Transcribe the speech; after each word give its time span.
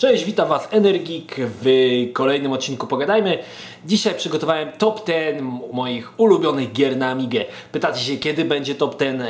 Cześć, 0.00 0.24
witam 0.24 0.48
Was 0.48 0.68
Energik 0.70 1.36
w 1.38 1.66
kolejnym 2.12 2.52
odcinku 2.52 2.86
Pogadajmy. 2.86 3.38
Dzisiaj 3.86 4.14
przygotowałem 4.14 4.72
top 4.78 5.06
10 5.06 5.42
moich 5.72 6.20
ulubionych 6.20 6.72
gier 6.72 6.96
na 6.96 7.10
Amigę. 7.10 7.44
Pytacie 7.72 8.00
się, 8.00 8.16
kiedy 8.16 8.44
będzie 8.44 8.74
top 8.74 9.00
10 9.00 9.22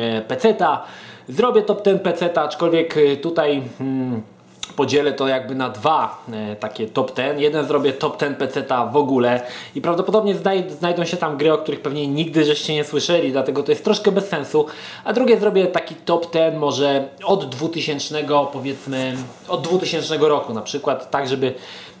e, 0.00 0.22
PC-ta? 0.22 0.84
Zrobię 1.28 1.62
top 1.62 1.84
10 1.84 2.02
PC-ta, 2.02 2.42
aczkolwiek 2.42 2.96
e, 2.96 3.16
tutaj... 3.16 3.62
Hmm, 3.78 4.22
podzielę 4.66 5.12
to 5.12 5.28
jakby 5.28 5.54
na 5.54 5.68
dwa 5.68 6.24
e, 6.32 6.56
takie 6.56 6.86
top 6.86 7.16
10. 7.16 7.40
Jeden 7.40 7.66
zrobię 7.66 7.92
top 7.92 8.20
10 8.20 8.38
PC-ta 8.38 8.86
w 8.86 8.96
ogóle 8.96 9.42
i 9.74 9.80
prawdopodobnie 9.80 10.34
znaj 10.34 10.70
znajdą 10.70 11.04
się 11.04 11.16
tam 11.16 11.36
gry, 11.36 11.52
o 11.52 11.58
których 11.58 11.80
pewnie 11.80 12.08
nigdy 12.08 12.44
żeście 12.44 12.74
nie 12.74 12.84
słyszeli, 12.84 13.32
dlatego 13.32 13.62
to 13.62 13.72
jest 13.72 13.84
troszkę 13.84 14.12
bez 14.12 14.28
sensu. 14.28 14.66
A 15.04 15.12
drugie 15.12 15.40
zrobię 15.40 15.66
taki 15.66 15.94
top 15.94 16.32
10 16.32 16.54
może 16.58 17.08
od 17.24 17.44
2000 17.48 18.24
powiedzmy, 18.52 19.16
od 19.48 19.62
2000 19.62 20.18
roku 20.18 20.54
na 20.54 20.62
przykład, 20.62 21.10
tak 21.10 21.28
żeby 21.28 21.54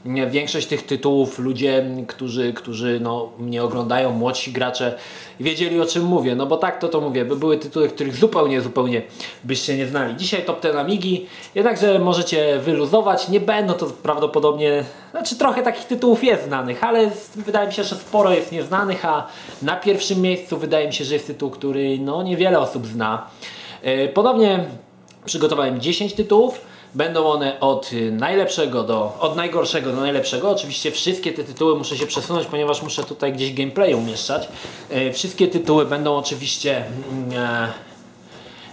większość 0.04 0.66
tych 0.66 0.86
tytułów 0.86 1.38
ludzie, 1.38 1.86
którzy, 2.06 2.52
którzy 2.52 3.00
no, 3.00 3.32
mnie 3.38 3.62
oglądają, 3.62 4.10
młodsi 4.10 4.52
gracze, 4.52 4.98
wiedzieli 5.40 5.80
o 5.80 5.86
czym 5.86 6.04
mówię. 6.04 6.34
No 6.34 6.46
bo 6.46 6.56
tak 6.56 6.78
to 6.78 6.88
to 6.88 7.00
mówię, 7.00 7.24
by 7.24 7.36
były 7.36 7.58
tytuły, 7.58 7.88
których 7.88 8.16
zupełnie, 8.16 8.60
zupełnie 8.60 9.02
byście 9.44 9.76
nie 9.76 9.86
znali. 9.86 10.16
Dzisiaj 10.16 10.44
top 10.44 10.60
ten 10.60 10.76
Amigi, 10.76 11.26
jednakże 11.54 11.98
możecie 11.98 12.58
wyluzować. 12.58 13.28
Nie 13.28 13.40
będą 13.40 13.74
to 13.74 13.86
prawdopodobnie, 13.86 14.84
znaczy 15.10 15.36
trochę 15.36 15.62
takich 15.62 15.84
tytułów 15.84 16.24
jest 16.24 16.44
znanych, 16.44 16.84
ale 16.84 17.10
wydaje 17.36 17.66
mi 17.66 17.72
się, 17.72 17.84
że 17.84 17.96
sporo 17.96 18.32
jest 18.32 18.52
nieznanych, 18.52 19.04
a 19.04 19.26
na 19.62 19.76
pierwszym 19.76 20.20
miejscu 20.20 20.58
wydaje 20.58 20.86
mi 20.86 20.92
się, 20.92 21.04
że 21.04 21.14
jest 21.14 21.26
tytuł, 21.26 21.50
który 21.50 21.98
no 21.98 22.22
niewiele 22.22 22.58
osób 22.58 22.86
zna. 22.86 23.26
E, 23.82 24.08
ponownie 24.08 24.64
przygotowałem 25.24 25.80
10 25.80 26.14
tytułów. 26.14 26.73
Będą 26.94 27.26
one 27.26 27.60
od 27.60 27.90
najlepszego 28.10 28.82
do, 28.82 29.16
od 29.20 29.36
najgorszego 29.36 29.92
do 29.92 30.00
najlepszego. 30.00 30.50
Oczywiście 30.50 30.90
wszystkie 30.90 31.32
te 31.32 31.44
tytuły 31.44 31.76
muszę 31.76 31.96
się 31.96 32.06
przesunąć, 32.06 32.46
ponieważ 32.46 32.82
muszę 32.82 33.04
tutaj 33.04 33.32
gdzieś 33.32 33.54
gameplay 33.54 33.94
umieszczać. 33.94 34.48
E, 34.90 35.12
wszystkie 35.12 35.48
tytuły 35.48 35.86
będą 35.86 36.16
oczywiście 36.16 36.84
mm, 37.10 37.72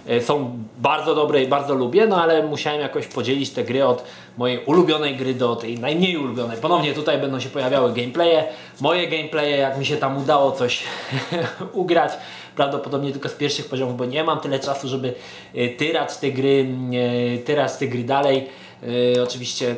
e, 0.06 0.16
e, 0.16 0.20
są 0.20 0.58
bardzo 0.78 1.14
dobre 1.14 1.42
i 1.42 1.48
bardzo 1.48 1.74
lubię, 1.74 2.06
no 2.06 2.22
ale 2.22 2.42
musiałem 2.42 2.80
jakoś 2.80 3.06
podzielić 3.06 3.50
te 3.50 3.64
gry 3.64 3.86
od 3.86 4.04
mojej 4.38 4.64
ulubionej 4.64 5.16
gry 5.16 5.34
do 5.34 5.56
tej 5.56 5.78
najmniej 5.78 6.16
ulubionej. 6.16 6.56
Ponownie 6.56 6.94
tutaj 6.94 7.18
będą 7.18 7.40
się 7.40 7.48
pojawiały 7.48 7.92
gameplaye. 7.92 8.44
Moje 8.80 9.08
gameplaye, 9.08 9.56
jak 9.56 9.78
mi 9.78 9.86
się 9.86 9.96
tam 9.96 10.18
udało 10.18 10.52
coś 10.52 10.82
ugrać, 11.72 12.12
prawdopodobnie 12.56 13.12
tylko 13.12 13.28
z 13.28 13.34
pierwszych 13.34 13.68
poziomów, 13.68 13.96
bo 13.96 14.04
nie 14.04 14.24
mam 14.24 14.40
tyle 14.40 14.60
czasu, 14.60 14.88
żeby 14.88 15.14
e, 15.54 15.68
tyrać 15.68 16.16
te 16.16 16.30
gry, 16.30 16.66
e, 17.34 17.38
tyrać 17.38 17.76
te 17.76 17.86
gry 17.86 18.04
dalej. 18.04 18.48
E, 19.16 19.22
oczywiście 19.22 19.76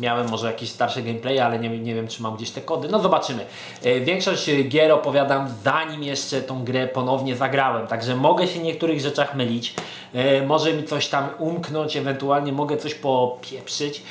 Miałem 0.00 0.30
może 0.30 0.46
jakieś 0.46 0.70
starsze 0.70 1.02
gameplay, 1.02 1.40
ale 1.40 1.58
nie, 1.58 1.78
nie 1.78 1.94
wiem 1.94 2.08
czy 2.08 2.22
mam 2.22 2.36
gdzieś 2.36 2.50
te 2.50 2.60
kody. 2.60 2.88
No 2.88 2.98
zobaczymy. 2.98 3.46
Większość 4.00 4.50
gier 4.68 4.92
opowiadam 4.92 5.48
zanim 5.64 6.02
jeszcze 6.02 6.42
tą 6.42 6.64
grę 6.64 6.88
ponownie 6.88 7.36
zagrałem, 7.36 7.86
także 7.86 8.16
mogę 8.16 8.48
się 8.48 8.60
w 8.60 8.62
niektórych 8.62 9.00
rzeczach 9.00 9.34
mylić. 9.34 9.74
Może 10.46 10.72
mi 10.72 10.84
coś 10.84 11.08
tam 11.08 11.28
umknąć, 11.38 11.96
ewentualnie 11.96 12.52
mogę 12.52 12.76
coś 12.76 12.94
popieprzyć. 12.94 14.02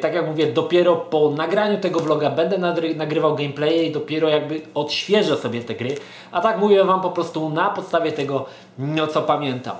Tak 0.00 0.14
jak 0.14 0.26
mówię, 0.26 0.52
dopiero 0.52 0.96
po 0.96 1.30
nagraniu 1.30 1.78
tego 1.78 2.00
vloga 2.00 2.30
będę 2.30 2.58
nagrywał 2.96 3.34
gameplaye 3.34 3.84
i 3.84 3.92
dopiero 3.92 4.28
jakby 4.28 4.60
odświeżę 4.74 5.36
sobie 5.36 5.60
te 5.60 5.74
gry. 5.74 5.94
A 6.32 6.40
tak 6.40 6.58
mówię 6.58 6.84
Wam 6.84 7.00
po 7.00 7.10
prostu 7.10 7.50
na 7.50 7.70
podstawie 7.70 8.12
tego, 8.12 8.46
no 8.78 9.06
co 9.06 9.22
pamiętam. 9.22 9.76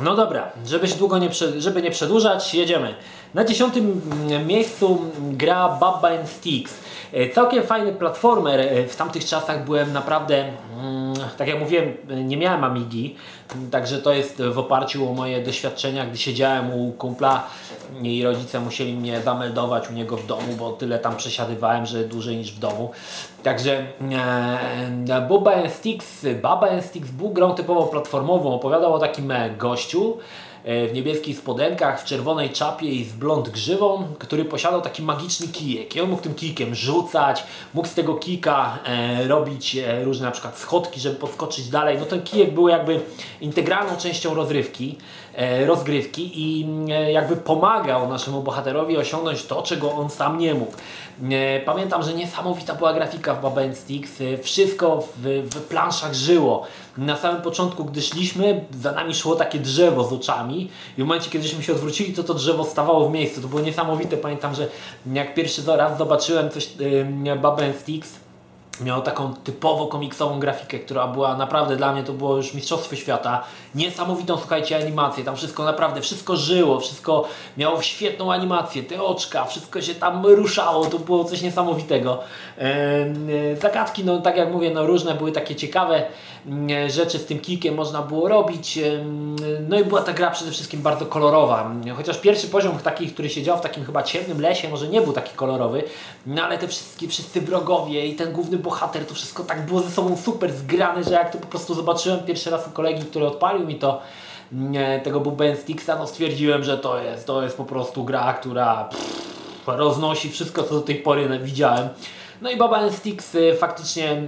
No 0.00 0.16
dobra, 0.16 0.50
żeby 0.66 0.86
długo 0.88 1.18
nie, 1.18 1.28
żeby 1.58 1.82
nie 1.82 1.90
przedłużać, 1.90 2.54
jedziemy. 2.54 2.94
Na 3.34 3.44
dziesiątym 3.44 4.00
miejscu 4.46 5.00
gra 5.20 5.68
Baba 5.68 6.08
and 6.08 6.28
Sticks. 6.28 6.74
E, 7.12 7.28
całkiem 7.28 7.62
fajny 7.62 7.92
platformer. 7.92 8.60
E, 8.60 8.88
w 8.88 8.96
tamtych 8.96 9.24
czasach 9.24 9.64
byłem 9.64 9.92
naprawdę, 9.92 10.44
mm, 10.78 11.14
tak 11.36 11.48
jak 11.48 11.60
mówiłem, 11.60 11.96
nie 12.24 12.36
miałem 12.36 12.64
Amigi, 12.64 13.16
także 13.70 13.98
to 13.98 14.12
jest 14.12 14.42
w 14.42 14.58
oparciu 14.58 15.10
o 15.10 15.12
moje 15.12 15.42
doświadczenia, 15.42 16.06
gdy 16.06 16.18
siedziałem 16.18 16.74
u 16.74 16.92
kumpla 16.92 17.46
i 18.02 18.22
rodzice 18.22 18.60
musieli 18.60 18.94
mnie 18.94 19.20
zameldować 19.20 19.90
u 19.90 19.92
niego 19.92 20.16
w 20.16 20.26
domu, 20.26 20.54
bo 20.58 20.72
tyle 20.72 20.98
tam 20.98 21.16
przesiadywałem, 21.16 21.86
że 21.86 22.04
dłużej 22.04 22.36
niż 22.36 22.52
w 22.52 22.58
domu. 22.58 22.90
Także 23.42 23.86
e, 25.08 25.62
and 25.64 25.72
Sticks, 25.72 26.26
Baba 26.42 26.82
Sticks 26.82 27.10
był 27.10 27.30
grą 27.30 27.54
typowo 27.54 27.82
platformową, 27.82 28.54
opowiadał 28.54 28.94
o 28.94 28.98
takim 28.98 29.32
gościu, 29.58 30.18
E, 30.18 30.51
w 30.64 30.90
niebieskich 30.94 31.38
spodenkach, 31.38 32.02
w 32.02 32.04
czerwonej 32.04 32.50
czapie 32.50 32.86
i 32.86 33.04
z 33.04 33.12
blond 33.12 33.48
grzywą, 33.48 34.04
który 34.18 34.44
posiadał 34.44 34.82
taki 34.82 35.02
magiczny 35.02 35.48
kijek 35.48 35.96
i 35.96 36.00
on 36.00 36.10
mógł 36.10 36.22
tym 36.22 36.34
kijkiem 36.34 36.74
rzucać, 36.74 37.44
mógł 37.74 37.88
z 37.88 37.94
tego 37.94 38.14
kijka 38.14 38.78
e, 38.84 39.28
robić 39.28 39.76
e, 39.76 40.04
różne 40.04 40.26
na 40.26 40.32
przykład 40.32 40.58
schodki, 40.58 41.00
żeby 41.00 41.16
podskoczyć 41.16 41.68
dalej. 41.68 41.98
No 41.98 42.06
ten 42.06 42.22
kijek 42.22 42.54
był 42.54 42.68
jakby 42.68 43.00
integralną 43.40 43.96
częścią 43.96 44.34
rozrywki, 44.34 44.98
e, 45.34 45.66
rozgrywki 45.66 46.30
i 46.34 46.66
e, 46.90 47.12
jakby 47.12 47.36
pomagał 47.36 48.08
naszemu 48.08 48.42
bohaterowi 48.42 48.96
osiągnąć 48.96 49.44
to, 49.44 49.62
czego 49.62 49.92
on 49.92 50.10
sam 50.10 50.38
nie 50.38 50.54
mógł. 50.54 50.72
Pamiętam, 51.64 52.02
że 52.02 52.14
niesamowita 52.14 52.74
była 52.74 52.94
grafika 52.94 53.34
w 53.34 53.42
Baba 53.42 53.60
Sticks, 53.74 54.12
wszystko 54.42 55.00
w, 55.16 55.48
w 55.54 55.62
planszach 55.62 56.14
żyło. 56.14 56.66
Na 56.98 57.16
samym 57.16 57.42
początku, 57.42 57.84
gdy 57.84 58.02
szliśmy, 58.02 58.64
za 58.80 58.92
nami 58.92 59.14
szło 59.14 59.36
takie 59.36 59.58
drzewo 59.58 60.04
z 60.04 60.12
oczami 60.12 60.70
i 60.98 61.02
w 61.02 61.06
momencie, 61.06 61.30
kiedyśmy 61.30 61.62
się 61.62 61.72
odwrócili, 61.72 62.14
to 62.14 62.24
to 62.24 62.34
drzewo 62.34 62.64
stawało 62.64 63.08
w 63.08 63.12
miejscu. 63.12 63.42
To 63.42 63.48
było 63.48 63.60
niesamowite. 63.60 64.16
Pamiętam, 64.16 64.54
że 64.54 64.68
jak 65.12 65.34
pierwszy 65.34 65.62
raz 65.66 65.98
zobaczyłem 65.98 66.50
coś 66.50 66.68
yy, 67.24 67.36
Baba 67.36 67.62
Sticks, 67.80 68.14
miał 68.80 69.02
taką 69.02 69.34
typowo 69.34 69.86
komiksową 69.86 70.40
grafikę, 70.40 70.78
która 70.78 71.06
była 71.06 71.36
naprawdę 71.36 71.76
dla 71.76 71.92
mnie 71.92 72.02
to 72.02 72.12
było 72.12 72.36
już 72.36 72.54
mistrzostwo 72.54 72.96
świata. 72.96 73.44
Niesamowitą, 73.74 74.38
słuchajcie, 74.38 74.76
animację. 74.76 75.24
Tam 75.24 75.36
wszystko 75.36 75.64
naprawdę, 75.64 76.00
wszystko 76.00 76.36
żyło, 76.36 76.80
wszystko 76.80 77.28
miało 77.56 77.82
świetną 77.82 78.32
animację, 78.32 78.82
te 78.82 79.02
oczka, 79.02 79.44
wszystko 79.44 79.80
się 79.80 79.94
tam 79.94 80.26
ruszało, 80.26 80.86
to 80.86 80.98
było 80.98 81.24
coś 81.24 81.42
niesamowitego. 81.42 82.18
Eee, 82.58 83.56
zagadki, 83.60 84.04
no 84.04 84.20
tak 84.20 84.36
jak 84.36 84.52
mówię, 84.52 84.70
no 84.70 84.86
różne 84.86 85.14
były 85.14 85.32
takie 85.32 85.56
ciekawe 85.56 86.02
mm, 86.46 86.90
rzeczy 86.90 87.18
z 87.18 87.26
tym 87.26 87.38
kikiem 87.38 87.74
można 87.74 88.02
było 88.02 88.28
robić. 88.28 88.78
No 89.68 89.78
i 89.78 89.84
była 89.84 90.02
ta 90.02 90.12
gra 90.12 90.30
przede 90.30 90.50
wszystkim 90.50 90.82
bardzo 90.82 91.06
kolorowa. 91.06 91.70
Chociaż 91.96 92.18
pierwszy 92.18 92.48
poziom 92.48 92.78
taki, 92.78 93.08
który 93.08 93.30
siedział 93.30 93.58
w 93.58 93.60
takim 93.60 93.84
chyba 93.84 94.02
ciemnym 94.02 94.40
lesie, 94.40 94.68
może 94.68 94.88
nie 94.88 95.00
był 95.00 95.12
taki 95.12 95.34
kolorowy, 95.34 95.84
no 96.26 96.42
ale 96.42 96.58
te 96.58 96.68
wszystkie, 96.68 97.08
wszyscy 97.08 97.40
wrogowie 97.40 98.06
i 98.06 98.14
ten 98.14 98.32
główny 98.32 98.58
bohater, 98.62 99.06
to 99.06 99.14
wszystko 99.14 99.44
tak 99.44 99.66
było 99.66 99.80
ze 99.80 99.90
sobą 99.90 100.16
super 100.16 100.52
zgrane, 100.52 101.04
że 101.04 101.12
jak 101.12 101.32
to 101.32 101.38
po 101.38 101.46
prostu 101.46 101.74
zobaczyłem 101.74 102.20
pierwszy 102.20 102.50
raz 102.50 102.66
u 102.66 102.70
kolegi, 102.70 103.04
który 103.04 103.26
odpalił 103.26 103.66
mi 103.66 103.74
to 103.74 104.00
nie, 104.52 105.00
tego 105.04 105.20
Ben 105.20 105.56
Sticksa, 105.56 105.96
no 105.96 106.06
stwierdziłem, 106.06 106.64
że 106.64 106.78
to 106.78 107.02
jest, 107.02 107.26
to 107.26 107.42
jest 107.42 107.56
po 107.56 107.64
prostu 107.64 108.04
gra, 108.04 108.34
która 108.34 108.84
pff, 108.84 109.32
roznosi 109.66 110.30
wszystko, 110.30 110.62
co 110.62 110.74
do 110.74 110.80
tej 110.80 110.96
pory 110.96 111.38
widziałem. 111.38 111.88
No 112.42 112.50
i 112.50 112.56
Baba 112.56 112.90
Sticks 112.90 113.34
y, 113.34 113.54
faktycznie 113.54 114.22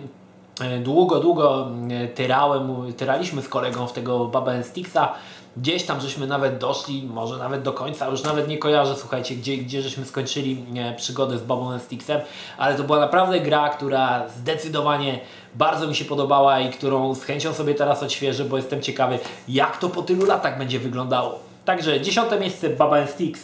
y, 0.76 0.78
długo, 0.78 1.20
długo 1.20 1.68
y, 2.04 2.08
tyrałem, 2.08 2.92
tyraliśmy 2.92 3.42
z 3.42 3.48
kolegą 3.48 3.86
w 3.86 3.92
tego 3.92 4.26
Baba 4.26 4.62
Sticksa. 4.62 5.12
Gdzieś 5.56 5.82
tam 5.82 6.00
żeśmy 6.00 6.26
nawet 6.26 6.58
doszli, 6.58 7.02
może 7.02 7.38
nawet 7.38 7.62
do 7.62 7.72
końca, 7.72 8.08
już 8.08 8.22
nawet 8.22 8.48
nie 8.48 8.58
kojarzę, 8.58 8.94
słuchajcie, 8.96 9.34
gdzie, 9.34 9.56
gdzie 9.56 9.82
żeśmy 9.82 10.04
skończyli 10.04 10.64
przygodę 10.96 11.38
z 11.38 11.42
Babą 11.42 11.78
Sticksem, 11.78 12.20
ale 12.58 12.74
to 12.74 12.84
była 12.84 13.00
naprawdę 13.00 13.40
gra, 13.40 13.68
która 13.68 14.28
zdecydowanie 14.28 15.20
bardzo 15.54 15.86
mi 15.86 15.94
się 15.94 16.04
podobała 16.04 16.60
i 16.60 16.70
którą 16.70 17.14
z 17.14 17.22
chęcią 17.22 17.52
sobie 17.52 17.74
teraz 17.74 18.02
odświeżę, 18.02 18.44
bo 18.44 18.56
jestem 18.56 18.82
ciekawy, 18.82 19.18
jak 19.48 19.78
to 19.78 19.88
po 19.88 20.02
tylu 20.02 20.26
latach 20.26 20.58
będzie 20.58 20.78
wyglądało. 20.78 21.38
Także 21.64 22.00
dziesiąte 22.00 22.40
miejsce 22.40 22.70
Baba 22.70 23.06
Sticks. 23.06 23.40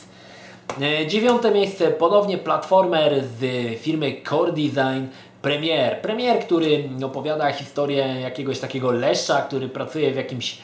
E, 0.80 1.06
dziewiąte 1.06 1.50
miejsce 1.50 1.88
ponownie 1.88 2.38
platformer 2.38 3.24
z 3.38 3.40
firmy 3.80 4.16
Core 4.28 4.52
Design 4.52 5.06
Premier. 5.42 6.00
Premier, 6.00 6.44
który 6.44 6.88
opowiada 7.04 7.52
historię 7.52 8.20
jakiegoś 8.20 8.58
takiego 8.58 8.90
leszcza, 8.90 9.42
który 9.42 9.68
pracuje 9.68 10.12
w 10.12 10.16
jakimś 10.16 10.58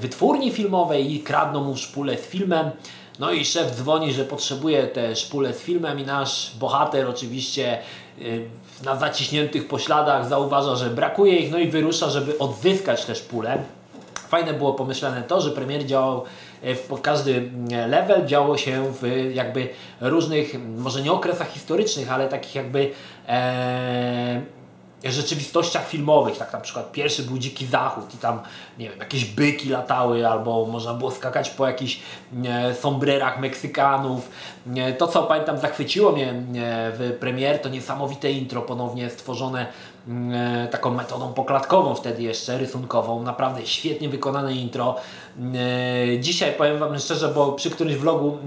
wytwórni 0.00 0.50
filmowej 0.50 1.14
i 1.14 1.20
kradną 1.20 1.64
mu 1.64 1.76
szpulę 1.76 2.16
z 2.16 2.26
filmem. 2.26 2.70
No 3.18 3.32
i 3.32 3.44
szef 3.44 3.76
dzwoni, 3.76 4.12
że 4.12 4.24
potrzebuje 4.24 4.86
te 4.86 5.16
szpule 5.16 5.54
z 5.54 5.60
filmem 5.60 6.00
i 6.00 6.04
nasz 6.04 6.52
bohater 6.60 7.08
oczywiście 7.08 7.78
na 8.84 8.96
zaciśniętych 8.96 9.68
pośladach 9.68 10.28
zauważa, 10.28 10.76
że 10.76 10.90
brakuje 10.90 11.36
ich, 11.36 11.52
no 11.52 11.58
i 11.58 11.68
wyrusza, 11.68 12.10
żeby 12.10 12.38
odzyskać 12.38 13.04
te 13.04 13.14
szpule. 13.14 13.58
Fajne 14.28 14.54
było 14.54 14.74
pomyślane 14.74 15.22
to, 15.22 15.40
że 15.40 15.50
premier 15.50 15.86
działał 15.86 16.24
e, 16.62 16.74
w 16.74 17.00
każdy 17.00 17.50
level 17.88 18.26
działo 18.26 18.58
się 18.58 18.92
w 19.02 19.30
jakby 19.34 19.68
różnych, 20.00 20.54
może 20.78 21.02
nie 21.02 21.12
okresach 21.12 21.50
historycznych, 21.50 22.12
ale 22.12 22.28
takich 22.28 22.54
jakby 22.54 22.90
e, 23.28 24.42
rzeczywistościach 25.10 25.88
filmowych, 25.88 26.38
tak 26.38 26.52
na 26.52 26.60
przykład 26.60 26.92
pierwszy 26.92 27.22
był 27.22 27.38
Dziki 27.38 27.66
Zachód 27.66 28.14
i 28.14 28.18
tam, 28.18 28.40
nie 28.78 28.90
wiem, 28.90 28.98
jakieś 28.98 29.24
byki 29.24 29.68
latały 29.68 30.28
albo 30.28 30.66
można 30.66 30.94
było 30.94 31.10
skakać 31.10 31.50
po 31.50 31.66
jakichś 31.66 32.00
e, 32.44 32.74
sombrerach 32.74 33.40
Meksykanów. 33.40 34.28
To, 34.98 35.08
co 35.08 35.22
pamiętam 35.22 35.58
zachwyciło 35.58 36.12
mnie 36.12 36.34
w 36.98 37.16
premier, 37.20 37.58
to 37.58 37.68
niesamowite 37.68 38.32
intro 38.32 38.62
ponownie 38.62 39.10
stworzone 39.10 39.66
taką 40.70 40.90
metodą 40.90 41.32
poklatkową 41.32 41.94
wtedy 41.94 42.22
jeszcze, 42.22 42.58
rysunkową. 42.58 43.22
Naprawdę 43.22 43.66
świetnie 43.66 44.08
wykonane 44.08 44.54
intro. 44.54 44.96
Dzisiaj 46.20 46.52
powiem 46.52 46.78
Wam 46.78 46.98
szczerze, 46.98 47.28
bo 47.28 47.52
przy 47.52 47.70
którymś 47.70 47.96
vlogu 47.96 48.38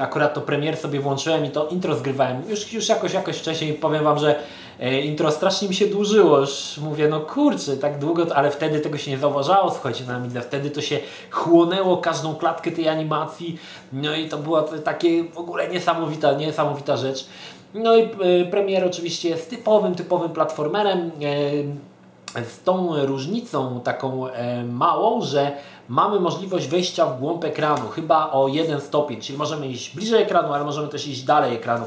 akurat 0.00 0.34
to 0.34 0.40
premier 0.40 0.76
sobie 0.76 1.00
włączyłem 1.00 1.44
i 1.44 1.50
to 1.50 1.68
intro 1.68 1.94
zgrywałem. 1.94 2.42
Już, 2.48 2.72
już 2.72 2.88
jakoś, 2.88 3.12
jakoś 3.12 3.36
wcześniej 3.36 3.74
powiem 3.74 4.04
Wam, 4.04 4.18
że 4.18 4.42
intro 4.90 5.30
strasznie 5.30 5.68
mi 5.68 5.74
się 5.74 5.86
dłużyło. 5.86 6.38
Już 6.38 6.78
mówię, 6.78 7.08
no 7.08 7.20
kurczę, 7.20 7.76
tak 7.76 7.98
długo, 7.98 8.26
ale 8.34 8.50
wtedy 8.50 8.80
tego 8.80 8.98
się 8.98 9.10
nie 9.10 9.18
zauważało, 9.18 9.70
słuchajcie, 9.70 10.04
na 10.04 10.16
Amidze. 10.16 10.40
Wtedy 10.40 10.70
to 10.70 10.80
się 10.80 10.98
chłonęło 11.30 11.96
każdą 11.96 12.34
klatkę 12.34 12.70
tej 12.70 12.88
animacji. 12.88 13.58
No 13.92 14.16
i 14.16 14.28
to 14.28 14.38
była 14.38 14.62
takie 14.62 15.24
w 15.24 15.38
ogóle 15.38 15.68
niesamowita, 15.68 16.32
niesamowita 16.32 16.96
rzecz. 16.96 17.26
No 17.74 17.96
i 17.96 18.02
e, 18.02 18.44
premier 18.50 18.84
oczywiście 18.84 19.28
jest 19.28 19.50
typowym, 19.50 19.94
typowym 19.94 20.30
platformerem. 20.30 21.10
E, 21.22 21.92
z 22.34 22.62
tą 22.64 23.06
różnicą 23.06 23.80
taką 23.80 24.28
e, 24.28 24.64
małą, 24.64 25.22
że 25.22 25.52
mamy 25.92 26.20
możliwość 26.20 26.68
wejścia 26.68 27.06
w 27.06 27.20
głąb 27.20 27.44
ekranu, 27.44 27.88
chyba 27.88 28.30
o 28.30 28.48
jeden 28.48 28.80
stopień, 28.80 29.20
czyli 29.20 29.38
możemy 29.38 29.68
iść 29.68 29.94
bliżej 29.96 30.22
ekranu, 30.22 30.52
ale 30.52 30.64
możemy 30.64 30.88
też 30.88 31.06
iść 31.06 31.22
dalej 31.22 31.54
ekranu. 31.54 31.86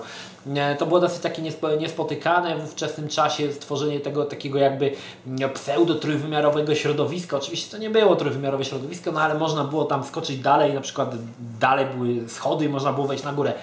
E, 0.55 0.75
To 0.75 0.85
było 0.85 0.99
dosyć 0.99 1.21
takie 1.21 1.41
niespo- 1.41 1.77
niespotykane 1.79 2.55
w 2.59 2.63
ówczesnym 2.65 3.07
czasie 3.07 3.53
stworzenie 3.53 3.99
tego 3.99 4.25
takiego 4.25 4.59
jakby 4.59 4.91
mm, 5.27 5.49
pseudo-trójwymiarowego 5.49 6.75
środowiska. 6.75 7.37
Oczywiście 7.37 7.71
to 7.71 7.77
nie 7.77 7.89
było 7.89 8.15
trójwymiarowe 8.15 8.65
środowisko, 8.65 9.11
no 9.11 9.21
ale 9.21 9.35
można 9.35 9.63
było 9.63 9.85
tam 9.85 10.03
skoczyć 10.03 10.37
dalej, 10.39 10.73
na 10.73 10.81
przykład 10.81 11.15
dalej 11.59 11.85
były 11.85 12.29
schody 12.29 12.65
i 12.65 12.69
można 12.69 12.93
było 12.93 13.07
wejść 13.07 13.23
na 13.23 13.33
górę. 13.33 13.53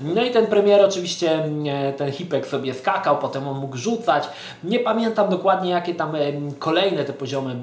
No 0.00 0.22
i 0.22 0.30
ten 0.30 0.46
premier 0.46 0.84
oczywiście, 0.84 1.32
mm, 1.32 1.92
ten 1.96 2.12
hipek 2.12 2.46
sobie 2.46 2.74
skakał, 2.74 3.18
potem 3.18 3.48
on 3.48 3.58
mógł 3.58 3.76
rzucać. 3.76 4.24
Nie 4.64 4.78
pamiętam 4.80 5.30
dokładnie 5.30 5.70
jakie 5.70 5.94
tam 5.94 6.12
kolejne 6.58 7.04
te 7.04 7.12
poziomy 7.12 7.56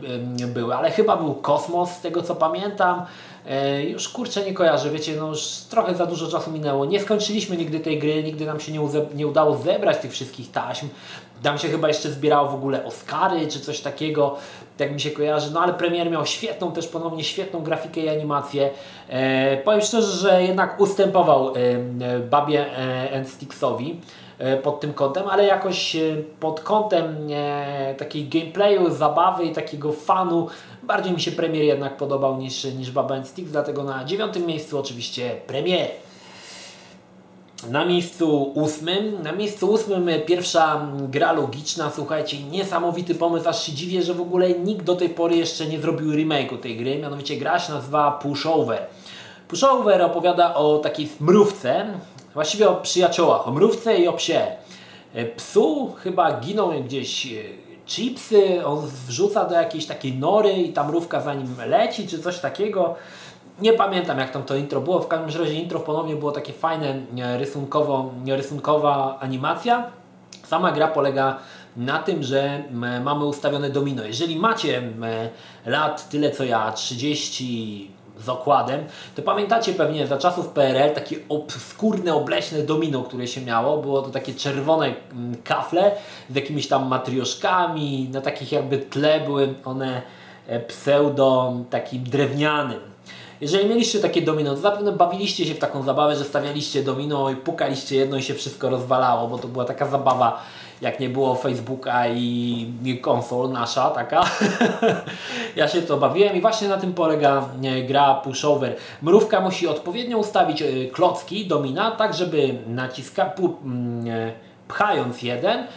były, 0.48 0.76
ale 0.76 0.92
chyba 0.92 1.18
był 1.18 1.36
kosmos 1.36 1.90
z 1.90 2.02
tego 2.02 2.24
co 2.24 2.36
pamiętam. 2.36 3.06
E, 3.50 3.84
Już 3.84 4.10
kurczę 4.10 4.46
nie 4.46 4.54
kojarzę, 4.54 4.90
wiecie, 4.90 5.16
no 5.20 5.28
już 5.28 5.48
trochę 5.70 5.96
za 5.96 6.06
dużo 6.06 6.28
czasu 6.28 6.52
minęło. 6.52 6.86
Nie 6.86 7.00
skończyliśmy 7.00 7.58
nigdy 7.58 7.80
tej 7.80 8.00
gry, 8.00 8.24
nigdy 8.24 8.46
nam 8.46 8.60
się 8.60 8.72
nie, 8.72 8.80
nie 9.16 9.28
udało 9.28 9.58
zebrać 9.58 9.98
tych 9.98 10.12
wszystkich 10.12 10.52
taśm. 10.52 10.88
Tam 11.44 11.58
się 11.58 11.68
chyba 11.68 11.88
jeszcze 11.88 12.12
zbierało 12.12 12.50
w 12.50 12.56
ogóle 12.56 12.86
Oscary 12.86 13.48
czy 13.48 13.60
coś 13.60 13.80
takiego, 13.80 14.36
tak 14.78 14.94
mi 14.94 15.00
się 15.00 15.12
kojarzy. 15.12 15.52
No 15.54 15.62
ale 15.62 15.74
premier 15.74 16.12
miał 16.12 16.26
świetną, 16.26 16.72
też 16.72 16.88
ponownie 16.88 17.24
świetną 17.24 17.60
grafikę 17.60 18.02
i 18.02 18.10
animację. 18.10 18.70
E, 19.10 19.58
powiem 19.58 19.82
szczerze, 19.82 20.12
że 20.12 20.44
jednak 20.44 20.80
ustępował 20.80 21.50
e, 21.50 21.60
e, 22.16 22.20
Babie 22.20 22.78
e, 22.78 23.24
e, 24.40 24.58
pod 24.58 24.80
tym 24.80 24.94
kątem, 24.94 25.24
ale 25.30 25.46
jakoś 25.46 25.96
e, 25.96 26.00
pod 26.40 26.60
kątem 26.60 27.28
e, 27.32 27.96
takiej 27.98 28.28
gameplayu, 28.28 28.90
zabawy 28.90 29.44
i 29.44 29.54
takiego 29.54 29.92
fanu 29.92 30.48
bardziej 30.84 31.14
mi 31.14 31.22
się 31.22 31.32
premier 31.32 31.64
jednak 31.64 31.98
podobał 31.98 32.38
niż, 32.38 32.64
niż 32.64 32.92
Baba 32.92 33.24
Sticks, 33.24 33.52
dlatego 33.52 33.84
na 33.84 34.06
dziewiątym 34.06 34.46
miejscu 34.46 34.80
oczywiście 34.80 35.32
premier. 35.48 35.88
Na 37.66 37.86
miejscu 37.86 38.52
ósmym, 38.54 39.24
na 39.24 39.32
miejscu 39.32 39.72
ósmym 39.72 40.10
e, 40.10 40.20
pierwsza 40.20 40.88
gra 41.10 41.32
logiczna, 41.32 41.92
słuchajcie, 41.96 42.44
niesamowity 42.44 43.16
pomysł, 43.16 43.50
aż 43.50 43.66
się 43.66 43.72
dziwię, 43.72 44.04
że 44.04 44.14
w 44.14 44.22
ogóle 44.22 44.50
nikt 44.50 44.86
do 44.86 44.96
tej 44.96 45.10
pory 45.10 45.38
jeszcze 45.38 45.66
nie 45.66 45.80
zrobił 45.80 46.12
remake'u 46.12 46.58
tej 46.58 46.78
gry, 46.78 47.00
mianowicie 47.00 47.38
gra 47.38 47.60
się 47.60 47.74
nazywa 47.74 48.12
Pushover. 48.12 48.80
Pushover 49.48 50.02
opowiada 50.02 50.56
o 50.56 50.78
takiej 50.80 51.10
mrówce, 51.20 51.86
właściwie 52.34 52.70
o 52.70 52.76
przyjaciołach, 52.76 53.48
o 53.48 53.52
mrówce 53.52 53.98
i 53.98 54.08
o 54.08 54.14
psie. 54.14 54.42
E, 55.14 55.26
Psu 55.26 55.94
chyba 56.04 56.40
giną 56.40 56.84
gdzieś 56.84 57.26
e, 57.26 57.30
chipsy, 57.86 58.66
on 58.66 58.88
wrzuca 59.08 59.46
do 59.46 59.56
jakiejś 59.56 59.86
takiej 59.86 60.14
nory 60.14 60.54
i 60.54 60.74
ta 60.74 60.84
mrówka 60.84 61.22
za 61.22 61.34
nim 61.34 61.56
leci, 61.68 62.08
czy 62.08 62.20
coś 62.20 62.40
takiego. 62.40 62.96
Nie 63.62 63.74
pamiętam 63.74 64.20
jak 64.20 64.32
tam 64.32 64.44
to 64.44 64.56
intro 64.56 64.82
było, 64.82 65.00
w 65.00 65.08
każdym 65.08 65.42
razie 65.42 65.54
intro 65.54 65.80
ponownie 65.80 66.16
było 66.16 66.32
takie 66.32 66.54
fajne, 66.54 66.96
e, 67.20 67.38
rysunkowo, 67.38 68.12
rysunkowa 68.28 69.18
animacja. 69.20 69.92
Sama 70.46 70.72
gra 70.72 70.88
polega 70.88 71.38
na 71.78 72.00
tym, 72.00 72.24
że 72.24 72.64
m, 72.72 73.04
mamy 73.04 73.26
ustawione 73.26 73.70
domino. 73.70 74.04
Jeżeli 74.04 74.36
macie 74.36 74.82
lat 75.66 76.10
tyle 76.10 76.32
co 76.32 76.44
ja, 76.44 76.72
30 76.72 77.92
z 78.20 78.30
okładem, 78.30 78.86
to 79.16 79.22
pamiętacie 79.22 79.74
pewnie 79.74 80.08
za 80.08 80.18
czasów 80.18 80.48
PRL 80.48 80.94
takie 80.94 81.16
obskurne, 81.30 82.14
obleśne 82.14 82.60
domino, 82.60 83.04
które 83.04 83.28
się 83.28 83.42
miało. 83.42 83.78
Było 83.78 84.02
to 84.02 84.10
takie 84.10 84.34
czerwone 84.34 84.86
mm, 84.86 85.36
kafle 85.44 85.92
z 86.30 86.36
jakimiś 86.36 86.68
tam 86.68 86.88
matrioszkami, 86.88 88.10
na 88.14 88.22
takich 88.22 88.52
jakby 88.52 88.78
tle 88.78 89.20
były 89.20 89.54
one 89.66 90.02
e, 90.48 90.60
pseudo 90.60 91.54
takim 91.70 92.04
drewnianym. 92.04 92.97
Jeżeli 93.42 93.70
mieliście 93.70 94.00
takie 94.00 94.22
domino, 94.22 94.56
to 94.56 94.62
zapewne 94.62 94.92
bawiliście 94.92 95.46
się 95.46 95.54
w 95.54 95.60
taką 95.60 95.84
zabawę, 95.84 96.16
że 96.16 96.24
stawialiście 96.24 96.84
domino 96.84 97.30
i 97.30 97.36
pukaliście 97.36 97.96
jedno 97.96 98.18
i 98.18 98.24
się 98.24 98.34
wszystko 98.34 98.70
rozwalało, 98.70 99.28
bo 99.28 99.38
to 99.38 99.48
była 99.48 99.66
taka 99.66 99.88
zabawa, 99.88 100.42
jak 100.82 101.00
nie 101.00 101.10
było 101.10 101.36
Facebooka 101.36 102.08
i 102.08 103.00
konsol 103.02 103.52
nasza 103.52 103.90
taka. 103.90 104.24
ja 105.56 105.68
się 105.68 105.82
to 105.82 105.98
bawiłem 105.98 106.36
i 106.36 106.42
właśnie 106.42 106.68
na 106.68 106.78
tym 106.78 106.94
polega 106.94 107.50
e, 107.64 107.82
gra 107.82 108.14
pushover. 108.14 108.76
Mrówka 109.02 109.42
musi 109.42 109.68
odpowiednio 109.68 110.18
ustawić 110.18 110.62
e, 110.62 110.86
klocki 110.92 111.48
domina, 111.48 111.92
tak 111.92 112.14
żeby 112.14 112.56
naciska, 112.68 113.34
mm, 113.64 114.08
e, 114.10 114.32
pchając 114.68 115.22
jeden, 115.22 115.68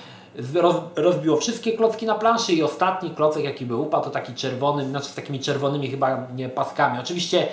rozbiło 0.96 1.36
wszystkie 1.36 1.72
klocki 1.72 2.06
na 2.06 2.14
planszy 2.14 2.52
i 2.52 2.62
ostatni 2.62 3.10
klocek 3.10 3.44
jaki 3.44 3.66
był 3.66 3.82
upadł 3.82 4.04
to 4.04 4.10
taki 4.10 4.34
czerwony, 4.34 4.88
znaczy 4.88 5.06
z 5.06 5.14
takimi 5.14 5.40
czerwonymi 5.40 5.90
chyba 5.90 6.26
nie, 6.36 6.48
paskami. 6.48 6.98
Oczywiście 6.98 7.48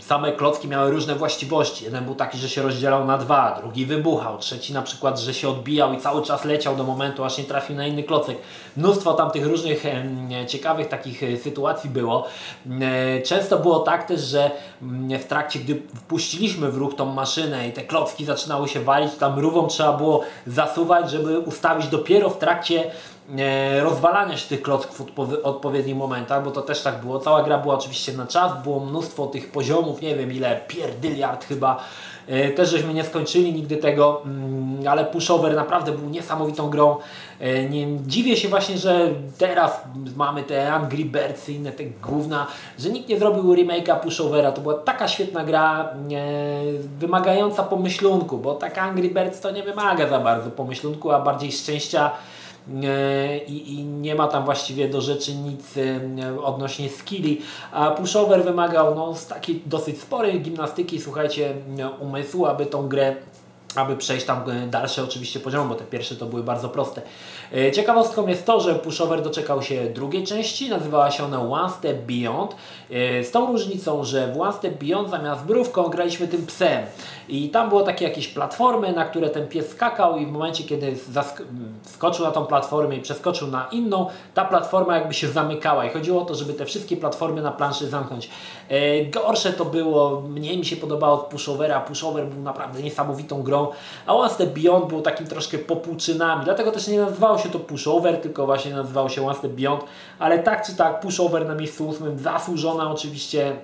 same 0.00 0.32
klocki 0.32 0.68
miały 0.68 0.90
różne 0.90 1.14
właściwości. 1.14 1.84
Jeden 1.84 2.04
był 2.04 2.14
taki, 2.14 2.38
że 2.38 2.48
się 2.48 2.62
rozdzielał 2.62 3.04
na 3.04 3.18
dwa, 3.18 3.58
drugi 3.60 3.86
wybuchał, 3.86 4.38
trzeci 4.38 4.72
na 4.72 4.82
przykład, 4.82 5.20
że 5.20 5.34
się 5.34 5.48
odbijał 5.48 5.92
i 5.92 5.98
cały 5.98 6.22
czas 6.22 6.44
leciał 6.44 6.76
do 6.76 6.84
momentu, 6.84 7.24
aż 7.24 7.38
nie 7.38 7.44
trafił 7.44 7.76
na 7.76 7.86
inny 7.86 8.02
klocek. 8.02 8.38
Mnóstwo 8.76 9.14
tam 9.14 9.30
tych 9.30 9.46
różnych 9.46 9.84
ciekawych 10.46 10.88
takich 10.88 11.22
e, 11.22 11.36
sytuacji 11.36 11.90
było. 11.90 12.26
E, 12.80 13.22
Często 13.22 13.58
było 13.58 13.78
tak 13.78 14.06
też, 14.06 14.20
że 14.20 14.50
w 15.20 15.24
trakcie, 15.24 15.58
gdy 15.58 15.82
wpuściliśmy 15.96 16.70
w 16.70 16.76
ruch 16.76 16.94
tą 16.94 17.06
maszynę 17.06 17.68
i 17.68 17.72
te 17.72 17.82
klocki 17.82 18.24
zaczynały 18.24 18.68
się 18.68 18.80
walić, 18.80 19.14
tam 19.14 19.36
mrówą 19.36 19.66
trzeba 19.66 19.92
było 19.92 20.24
zasuwać, 20.46 21.10
żeby 21.10 21.38
ustawić 21.38 21.88
dopiero 21.88 22.30
w 22.30 22.38
trakcie 22.38 22.90
rozwalania 23.80 24.36
się 24.36 24.48
tych 24.48 24.62
klocków 24.62 25.02
w 25.16 25.40
odpowiednich 25.42 25.96
momentach, 25.96 26.44
bo 26.44 26.50
to 26.50 26.62
też 26.62 26.82
tak 26.82 27.00
było. 27.00 27.18
Cała 27.18 27.42
gra 27.42 27.58
była 27.58 27.74
oczywiście 27.74 28.12
na 28.12 28.26
czas, 28.26 28.62
było 28.62 28.80
mnóstwo 28.80 29.26
tych 29.26 29.50
poziomów, 29.50 30.02
nie 30.02 30.16
wiem 30.16 30.32
ile, 30.32 30.60
pierdyliard 30.68 31.44
chyba. 31.44 31.84
E, 32.26 32.50
Też 32.50 32.70
żeśmy 32.70 32.94
nie 32.94 33.04
skończyli 33.04 33.52
nigdy 33.52 33.76
tego, 33.76 34.22
mm, 34.24 34.88
ale 34.88 35.04
Pushover 35.04 35.54
naprawdę 35.54 35.92
był 35.92 36.08
niesamowitą 36.08 36.70
grą. 36.70 36.96
E, 37.40 37.68
Nie, 37.68 37.86
dziwię 38.06 38.36
się 38.36 38.48
właśnie, 38.48 38.78
że 38.78 39.08
teraz 39.38 39.80
mamy 40.16 40.42
te 40.42 40.72
Angry 40.72 41.04
Birds 41.04 41.48
i 41.48 41.54
inne 41.54 41.72
te 41.72 41.84
gówna, 41.84 42.46
że 42.78 42.90
nikt 42.90 43.08
nie 43.08 43.18
zrobił 43.18 43.54
remake'a 43.54 44.00
Pushovera. 44.00 44.52
To 44.52 44.60
była 44.60 44.74
taka 44.74 45.08
świetna 45.08 45.44
gra, 45.44 45.84
e, 45.84 45.88
wymagająca 46.98 47.62
pomyślunku, 47.62 48.38
bo 48.38 48.54
taka 48.54 48.82
Angry 48.82 49.08
Birds 49.08 49.40
to 49.40 49.50
nie 49.50 49.62
wymaga 49.62 50.08
za 50.08 50.18
bardzo 50.20 50.50
pomyślunku, 50.50 51.10
a 51.10 51.20
bardziej 51.20 51.52
szczęścia 51.52 52.10
e, 52.10 52.37
i, 53.46 53.74
i 53.74 53.84
nie 53.84 54.14
ma 54.14 54.28
tam 54.28 54.44
właściwie 54.44 54.88
do 54.88 55.00
rzeczy 55.00 55.34
nic 55.34 55.76
e, 55.76 56.42
odnośnie 56.42 56.88
skilli, 56.88 57.40
a 57.72 57.90
pushover 57.90 58.44
wymagał 58.44 58.94
no, 58.94 59.14
z 59.14 59.26
takiej 59.26 59.62
dosyć 59.66 60.00
sporej 60.00 60.40
gimnastyki, 60.40 61.00
słuchajcie, 61.00 61.54
e, 61.78 61.88
umysłu, 61.90 62.46
aby 62.46 62.66
tą 62.66 62.88
grę 62.88 63.16
aby 63.74 63.96
przejść 63.96 64.26
tam 64.26 64.50
e, 64.50 64.66
dalsze 64.66 65.04
oczywiście 65.04 65.40
poziomy, 65.40 65.68
bo 65.68 65.74
te 65.74 65.84
pierwsze 65.84 66.16
to 66.16 66.26
były 66.26 66.42
bardzo 66.42 66.68
proste. 66.68 67.02
E, 67.54 67.72
Ciekawostką 67.72 68.26
jest 68.26 68.46
to, 68.46 68.60
że 68.60 68.74
Pushover 68.74 69.22
doczekał 69.22 69.62
się 69.62 69.90
drugiej 69.90 70.24
części, 70.24 70.70
nazywała 70.70 71.10
się 71.10 71.24
ona 71.24 71.42
One 71.42 71.70
Step 71.70 71.96
Beyond, 71.98 72.56
e, 72.90 73.24
z 73.24 73.30
tą 73.30 73.46
różnicą, 73.46 74.04
że 74.04 74.32
w 74.32 74.40
One 74.40 74.52
Step 74.52 74.84
Beyond 74.84 75.10
zamiast 75.10 75.46
mrówką 75.46 75.88
graliśmy 75.88 76.28
tym 76.28 76.46
psem. 76.46 76.86
I 77.28 77.48
tam 77.48 77.68
było 77.68 77.82
takie 77.82 78.04
jakieś 78.04 78.28
platformy, 78.28 78.92
na 78.92 79.04
które 79.04 79.30
ten 79.30 79.48
pies 79.48 79.68
skakał 79.68 80.18
i 80.18 80.26
w 80.26 80.30
momencie, 80.30 80.64
kiedy 80.64 80.96
skoczył 81.84 82.24
na 82.24 82.30
tą 82.30 82.46
platformę 82.46 82.96
i 82.96 83.00
przeskoczył 83.00 83.48
na 83.48 83.68
inną, 83.72 84.06
ta 84.34 84.44
platforma 84.44 84.96
jakby 84.96 85.14
się 85.14 85.28
zamykała. 85.28 85.84
I 85.84 85.90
chodziło 85.90 86.22
o 86.22 86.24
to, 86.24 86.34
żeby 86.34 86.54
te 86.54 86.66
wszystkie 86.66 86.96
platformy 86.96 87.42
na 87.42 87.52
planszy 87.52 87.88
zamknąć. 87.88 88.30
Gorsze 89.10 89.52
to 89.52 89.64
było, 89.64 90.20
mniej 90.20 90.58
mi 90.58 90.64
się 90.64 90.76
podobało 90.76 91.14
od 91.14 91.26
Pushovera, 91.26 91.80
Pushover 91.80 92.26
był 92.26 92.42
naprawdę 92.42 92.82
niesamowitą 92.82 93.42
grą, 93.42 93.57
a 94.06 94.14
One 94.14 94.30
Step 94.30 94.58
Beyond 94.58 94.86
był 94.86 95.02
takim 95.02 95.26
troszkę 95.26 95.58
popłuczynami, 95.58 96.44
dlatego 96.44 96.72
też 96.72 96.88
nie 96.88 97.00
nazywało 97.00 97.38
się 97.38 97.48
to 97.48 97.58
pushover, 97.58 98.20
tylko 98.20 98.46
właśnie 98.46 98.74
nazywało 98.74 99.08
się 99.08 99.26
One 99.26 99.34
Step 99.34 99.52
Beyond, 99.52 99.84
ale 100.18 100.38
tak 100.38 100.66
czy 100.66 100.76
tak 100.76 101.00
pushover 101.00 101.46
na 101.46 101.54
miejscu 101.54 101.88
ósmym, 101.88 102.18
zasłużona 102.18 102.90
oczywiście, 102.90 103.56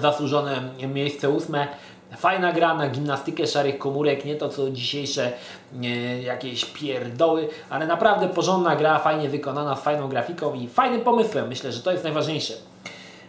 zasłużone 0.00 0.62
miejsce 0.88 1.30
ósme, 1.30 1.68
Fajna 2.16 2.52
gra 2.52 2.74
na 2.74 2.88
gimnastykę 2.88 3.46
szarych 3.46 3.78
komórek, 3.78 4.24
nie 4.24 4.36
to 4.36 4.48
co 4.48 4.70
dzisiejsze 4.70 5.32
nie, 5.72 6.22
jakieś 6.22 6.64
pierdoły, 6.64 7.48
ale 7.70 7.86
naprawdę 7.86 8.28
porządna 8.28 8.76
gra, 8.76 8.98
fajnie 8.98 9.28
wykonana, 9.28 9.76
z 9.76 9.80
fajną 9.80 10.08
grafiką 10.08 10.54
i 10.54 10.68
fajnym 10.68 11.00
pomysłem. 11.00 11.48
Myślę, 11.48 11.72
że 11.72 11.80
to 11.80 11.92
jest 11.92 12.04
najważniejsze. 12.04 12.54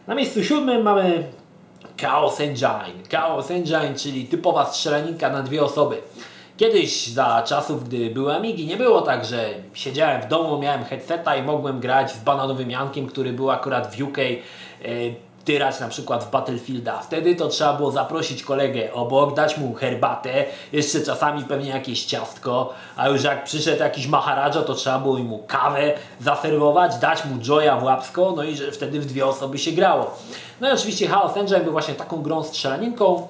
Na 0.08 0.16
miejscu 0.16 0.44
siódmym 0.44 0.82
mamy 0.82 1.24
Chaos 2.02 2.40
Engine. 2.40 3.04
Chaos 3.12 3.52
Engine, 3.52 3.96
czyli 3.96 4.26
typowa 4.26 4.66
strzelaninka 4.66 5.30
na 5.30 5.44
dwie 5.44 5.64
osoby. 5.64 5.98
Kiedyś 6.58 7.08
za 7.08 7.44
czasów, 7.48 7.90
gdy 7.90 8.10
były 8.10 8.36
Amigi, 8.36 8.68
nie 8.68 8.78
było 8.78 9.02
tak, 9.02 9.26
że 9.26 9.50
siedziałem 9.74 10.22
w 10.22 10.28
domu, 10.28 10.60
miałem 10.60 10.84
headseta 10.84 11.36
i 11.36 11.44
mogłem 11.44 11.80
grać 11.80 12.12
z 12.12 12.24
bananowym 12.24 12.72
Jankiem, 12.72 13.08
który 13.08 13.34
był 13.34 13.52
akurat 13.52 13.96
w 13.96 14.02
UK. 14.02 14.18
Tyrać 15.46 15.80
na 15.80 15.88
przykład 15.88 16.24
w 16.24 16.32
Battlefielda. 16.32 17.00
Wtedy 17.00 17.36
to 17.36 17.48
trzeba 17.48 17.74
było 17.74 17.92
zaprosić 17.92 18.44
kolegę 18.44 18.94
obok, 18.94 19.36
dać 19.36 19.58
mu 19.58 19.74
herbatę, 19.74 20.46
jeszcze 20.74 21.02
czasami 21.02 21.44
pewnie 21.44 21.70
jakieś 21.70 22.06
ciastko, 22.06 22.74
a 22.96 23.10
już 23.10 23.24
jak 23.24 23.44
przyszedł 23.44 23.80
jakiś 23.80 24.08
Maharadża, 24.08 24.62
to 24.62 24.74
trzeba 24.74 25.00
było 25.00 25.18
mu 25.18 25.44
kawę 25.48 25.94
zaserwować, 26.20 26.98
dać 26.98 27.26
mu 27.26 27.42
joya 27.48 27.80
w 27.80 27.84
łapsko, 27.84 28.34
no 28.36 28.44
i 28.44 28.56
że 28.56 28.72
wtedy 28.72 29.00
w 29.00 29.06
dwie 29.06 29.26
osoby 29.26 29.58
się 29.58 29.72
grało. 29.72 30.18
No 30.62 30.70
i 30.70 30.74
oczywiście 30.74 31.08
Chaos 31.08 31.38
Engine 31.38 31.64
był 31.64 31.72
właśnie 31.72 31.94
taką 31.94 32.22
grą 32.22 32.44
strzelaninką 32.44 33.28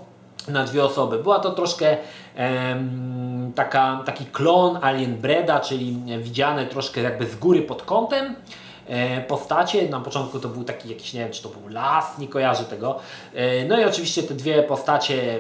na 0.48 0.64
dwie 0.64 0.84
osoby. 0.84 1.20
Była 1.20 1.40
to 1.40 1.52
troszkę 1.52 1.98
em, 2.36 3.52
taka, 3.56 4.04
taki 4.06 4.26
klon 4.26 4.80
Alien 4.82 5.18
Breda, 5.18 5.60
czyli 5.60 5.98
widziane 6.20 6.66
troszkę 6.66 7.02
jakby 7.02 7.28
z 7.28 7.36
góry 7.36 7.62
pod 7.62 7.82
kątem. 7.84 8.36
E, 8.88 9.22
postacie. 9.22 9.90
Na 9.90 10.00
początku 10.00 10.40
to 10.40 10.50
był 10.50 10.64
taki 10.64 10.90
jakiś, 10.90 11.14
nie 11.14 11.20
wiem 11.20 11.32
czy 11.32 11.44
to 11.44 11.50
był 11.50 11.70
las, 11.70 12.18
nie 12.18 12.28
kojarzę 12.28 12.64
tego. 12.64 13.00
E, 13.34 13.66
no 13.66 13.80
i 13.80 13.86
oczywiście 13.86 14.24
te 14.24 14.34
dwie 14.34 14.64
postacie, 14.64 15.40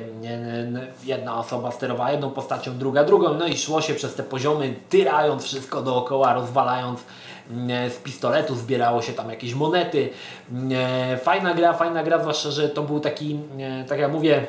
jedna 1.03 1.39
osoba 1.39 1.71
sterowała 1.71 2.11
jedną 2.11 2.29
postacią, 2.31 2.77
druga 2.77 3.03
drugą, 3.03 3.33
no 3.33 3.47
i 3.47 3.57
szło 3.57 3.81
się 3.81 3.93
przez 3.93 4.15
te 4.15 4.23
poziomy, 4.23 4.75
tyrając 4.89 5.43
wszystko 5.43 5.81
dookoła, 5.81 6.33
rozwalając 6.33 6.99
z 7.89 7.95
pistoletu, 7.95 8.55
zbierało 8.55 9.01
się 9.01 9.13
tam 9.13 9.29
jakieś 9.29 9.53
monety. 9.53 10.09
Fajna 11.23 11.53
gra, 11.53 11.73
fajna 11.73 12.03
gra, 12.03 12.19
zwłaszcza, 12.19 12.51
że 12.51 12.69
to 12.69 12.81
był 12.81 12.99
taki, 12.99 13.39
tak 13.87 13.99
jak 13.99 14.11
mówię, 14.11 14.47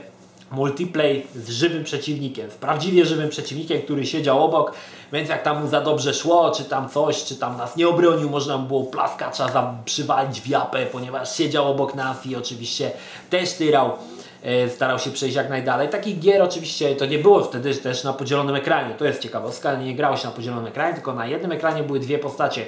multiplay 0.51 1.27
z 1.35 1.51
żywym 1.51 1.85
przeciwnikiem, 1.85 2.51
z 2.51 2.55
prawdziwie 2.55 3.05
żywym 3.05 3.29
przeciwnikiem, 3.29 3.83
który 3.83 4.07
siedział 4.07 4.45
obok, 4.45 4.73
więc 5.13 5.29
jak 5.29 5.43
tam 5.43 5.63
mu 5.63 5.69
za 5.69 5.81
dobrze 5.81 6.15
szło, 6.15 6.51
czy 6.51 6.65
tam 6.65 6.89
coś, 6.89 7.25
czy 7.25 7.37
tam 7.37 7.57
nas 7.57 7.77
nie 7.77 7.89
obronił, 7.89 8.31
można 8.31 8.59
było 8.59 8.85
plaskacza 8.85 9.49
za, 9.49 9.75
przywalić 9.85 10.41
w 10.41 10.47
japę, 10.47 10.87
ponieważ 10.93 11.37
siedział 11.37 11.71
obok 11.71 11.95
nas 11.95 12.27
i 12.27 12.37
oczywiście 12.37 12.91
też 13.31 13.53
tyrał 13.53 13.93
e, 14.43 14.69
starał 14.69 14.99
się 14.99 15.11
przejść 15.11 15.37
jak 15.37 15.51
najdalej. 15.51 15.89
Takich 15.89 16.19
gier 16.19 16.43
oczywiście 16.43 16.97
to 16.97 17.07
nie 17.07 17.19
było 17.19 17.45
wtedy 17.45 17.75
też 17.75 18.05
na 18.05 18.13
podzielonym 18.13 18.55
ekranie. 18.55 18.95
To 18.95 19.05
jest 19.05 19.23
ciekawostka, 19.23 19.75
nie 19.75 19.95
grało 19.95 20.17
się 20.17 20.27
na 20.27 20.33
podzielonym 20.33 20.67
ekranie, 20.67 20.95
tylko 20.95 21.15
na 21.15 21.27
jednym 21.27 21.53
ekranie 21.53 21.83
były 21.83 22.01
dwie 22.01 22.19
postacie. 22.19 22.67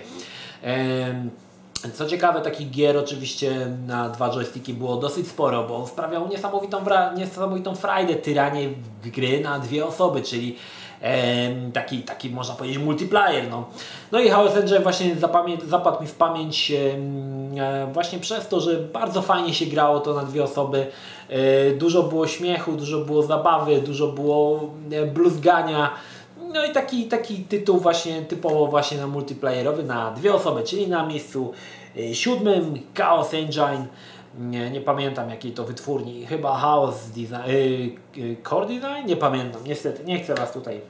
Co 1.94 2.06
ciekawe, 2.06 2.40
takich 2.40 2.70
gier 2.70 2.96
oczywiście 2.96 3.66
na 3.86 4.08
dwa 4.08 4.30
joysticki 4.30 4.74
było 4.74 4.96
dosyć 4.96 5.28
sporo, 5.28 5.64
bo 5.64 5.76
on 5.76 5.86
sprawiał 5.86 6.28
niesamowitą, 6.28 6.84
niesamowitą 7.16 7.74
frajdę 7.74 8.14
tyranie 8.14 8.68
gry 9.04 9.40
na 9.40 9.58
dwie 9.58 9.86
osoby, 9.86 10.22
czyli 10.22 10.56
e, 11.02 11.70
taki, 11.72 12.02
taki 12.02 12.30
można 12.30 12.54
powiedzieć 12.54 12.78
multiplayer. 12.78 13.50
No, 13.50 13.64
no 14.12 14.20
i 14.20 14.28
Chaos 14.28 14.56
Engine 14.56 14.82
właśnie 14.82 15.16
zapadł 15.68 16.02
mi 16.02 16.08
w 16.08 16.14
pamięć 16.14 16.72
e, 16.72 17.86
właśnie 17.92 18.18
przez 18.18 18.48
to, 18.48 18.60
że 18.60 18.76
bardzo 18.76 19.22
fajnie 19.22 19.54
się 19.54 19.66
grało 19.66 20.00
to 20.00 20.14
na 20.14 20.24
dwie 20.24 20.44
osoby. 20.44 20.86
E, 21.28 21.70
dużo 21.70 22.02
było 22.02 22.26
śmiechu, 22.26 22.72
dużo 22.72 22.98
było 22.98 23.22
zabawy, 23.22 23.80
dużo 23.80 24.06
było 24.06 24.70
e, 24.92 25.06
bluzgania. 25.06 25.90
No 26.52 26.64
i 26.64 26.72
taki, 26.72 27.04
taki 27.04 27.36
tytuł 27.36 27.78
właśnie 27.78 28.22
typowo 28.22 28.66
właśnie 28.66 28.98
na 28.98 29.06
multiplayerowy 29.06 29.82
na 29.82 30.10
dwie 30.10 30.34
osoby, 30.34 30.62
czyli 30.62 30.88
na 30.88 31.06
miejscu 31.06 31.52
y, 31.96 32.14
siódmym 32.14 32.78
Chaos 32.94 33.34
Engine. 33.34 33.86
Nie, 34.38 34.70
nie 34.70 34.80
pamiętam 34.80 35.30
jakiej 35.30 35.52
to 35.52 35.64
wytwórni, 35.64 36.26
chyba 36.26 36.58
Chaos 36.58 37.06
Design, 37.06 37.96
yy, 38.16 38.36
Core 38.48 38.66
Design? 38.66 39.06
Nie 39.06 39.16
pamiętam, 39.16 39.60
niestety, 39.64 40.04
nie 40.04 40.20
chcę 40.20 40.34
Was 40.34 40.52
tutaj 40.52 40.80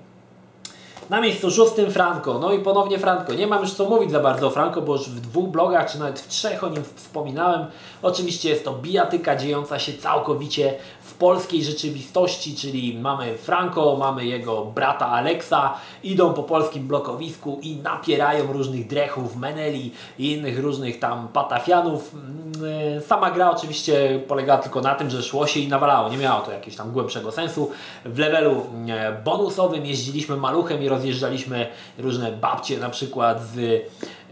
na 1.11 1.21
miejscu 1.21 1.50
szóstym 1.50 1.91
Franco. 1.91 2.38
No 2.38 2.53
i 2.53 2.59
ponownie 2.59 2.99
Franco. 2.99 3.35
Nie 3.35 3.47
mam 3.47 3.62
już 3.62 3.73
co 3.73 3.88
mówić 3.88 4.11
za 4.11 4.21
bardzo 4.21 4.47
o 4.47 4.50
Franco, 4.50 4.83
bo 4.83 4.93
już 4.93 5.09
w 5.09 5.21
dwóch 5.21 5.49
blogach, 5.49 5.93
czy 5.93 5.99
nawet 5.99 6.21
w 6.21 6.29
trzech 6.29 6.65
o 6.65 6.69
nim 6.69 6.83
wspominałem. 6.95 7.67
Oczywiście 8.03 8.49
jest 8.49 8.65
to 8.65 8.73
bijatyka 8.73 9.37
dziejąca 9.37 9.79
się 9.79 9.93
całkowicie 9.93 10.75
w 11.00 11.15
polskiej 11.15 11.65
rzeczywistości, 11.65 12.57
czyli 12.57 12.99
mamy 12.99 13.38
Franco, 13.38 13.97
mamy 13.97 14.27
jego 14.27 14.65
brata 14.65 15.07
Alexa, 15.07 15.75
idą 16.03 16.35
po 16.35 16.43
polskim 16.43 16.88
blokowisku 16.88 17.59
i 17.62 17.77
napierają 17.77 18.53
różnych 18.53 18.87
drechów, 18.87 19.37
meneli 19.37 19.93
i 20.19 20.33
innych 20.33 20.59
różnych 20.59 20.99
tam 20.99 21.29
patafianów. 21.29 22.15
Mm, 22.15 23.03
sama 23.03 23.31
gra 23.31 23.50
oczywiście 23.50 24.21
polegała 24.29 24.62
tylko 24.62 24.81
na 24.81 24.95
tym, 24.95 25.11
że 25.11 25.23
szło 25.23 25.47
się 25.47 25.61
i 25.61 25.69
nawalało. 25.69 26.09
Nie 26.09 26.17
miało 26.17 26.41
to 26.41 26.53
jakiegoś 26.53 26.77
tam 26.77 26.93
głębszego 26.93 27.33
sensu. 27.33 27.71
W 28.05 28.19
levelu 28.19 28.50
mm, 28.50 29.23
bonusowym 29.25 29.87
jeździliśmy 29.87 30.37
maluchem 30.37 30.83
i 30.83 30.88
rozjeżdżaliśmy 30.99 31.67
różne 31.99 32.33
babcie 32.33 32.78
na 32.78 32.90
przykład 32.90 33.43
z 33.43 33.83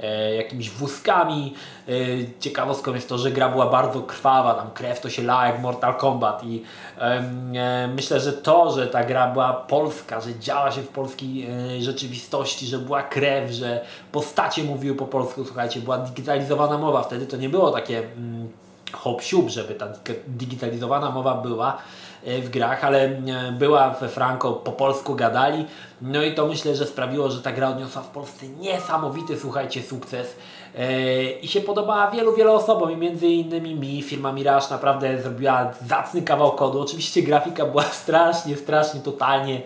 e, 0.02 0.35
jakimiś 0.35 0.70
wózkami. 0.70 1.54
E, 1.88 1.92
ciekawostką 2.40 2.94
jest 2.94 3.08
to, 3.08 3.18
że 3.18 3.30
gra 3.30 3.49
była 3.49 3.66
bardzo 3.66 4.00
krwawa, 4.00 4.54
tam 4.54 4.70
krew 4.70 5.00
to 5.00 5.11
się 5.11 5.23
lała 5.23 5.46
jak 5.46 5.61
Mortal 5.61 5.94
Kombat 5.94 6.44
i 6.44 6.62
e, 6.99 7.88
myślę, 7.94 8.20
że 8.20 8.32
to, 8.32 8.70
że 8.70 8.87
ta 8.87 9.04
gra 9.04 9.30
była 9.30 9.52
polska, 9.52 10.20
że 10.20 10.38
działa 10.38 10.73
się 10.73 10.82
w 10.82 10.88
polskiej 10.88 11.46
e, 11.46 11.82
rzeczywistości, 11.82 12.66
że 12.66 12.78
była 12.78 13.02
krew, 13.02 13.50
że 13.50 13.85
postacie 14.12 14.64
mówiły 14.64 14.96
po 14.96 15.06
polsku, 15.06 15.44
słuchajcie, 15.44 15.80
była 15.80 15.99
digitalizowana 15.99 16.78
mowa, 16.78 17.02
wtedy 17.02 17.26
to 17.26 17.37
nie 17.37 17.49
było 17.49 17.70
takie 17.70 17.99
mm, 17.99 18.49
hop 18.92 19.23
żeby 19.46 19.75
ta 19.75 19.88
digitalizowana 20.26 21.11
mowa 21.11 21.35
była, 21.35 21.78
w 22.26 22.50
grach, 22.50 22.85
ale 22.85 23.04
e, 23.04 23.52
była 23.52 23.90
we 23.90 24.09
Franco, 24.09 24.52
po 24.52 24.73
polsku 24.73 25.14
gadali. 25.14 25.66
No 26.02 26.23
i 26.23 26.35
to 26.35 26.47
myślę, 26.47 26.76
że 26.76 26.87
sprawiło, 26.87 27.30
że 27.30 27.42
ta 27.42 27.52
gra 27.52 27.68
odniosła 27.68 28.02
w 28.02 28.09
Polsce 28.09 28.49
niesamowity, 28.49 29.38
słuchajcie, 29.38 29.83
sukces. 29.83 30.37
E, 30.78 31.30
I 31.30 31.49
się 31.49 31.61
podobała 31.61 32.11
wielu, 32.11 32.37
wielu 32.37 32.52
osobom 32.52 32.92
i 32.92 32.97
między 32.97 33.26
innymi 33.26 33.75
mi, 33.75 34.02
firma 34.02 34.33
Mirage 34.33 34.66
naprawdę 34.71 35.23
zrobiła 35.23 35.71
zacny 35.87 36.23
kawał 36.23 36.52
kodu. 36.52 36.80
Oczywiście 36.80 37.23
grafika 37.23 37.66
była 37.66 37.83
strasznie, 38.02 38.56
strasznie, 38.56 39.00
totalnie 39.00 39.62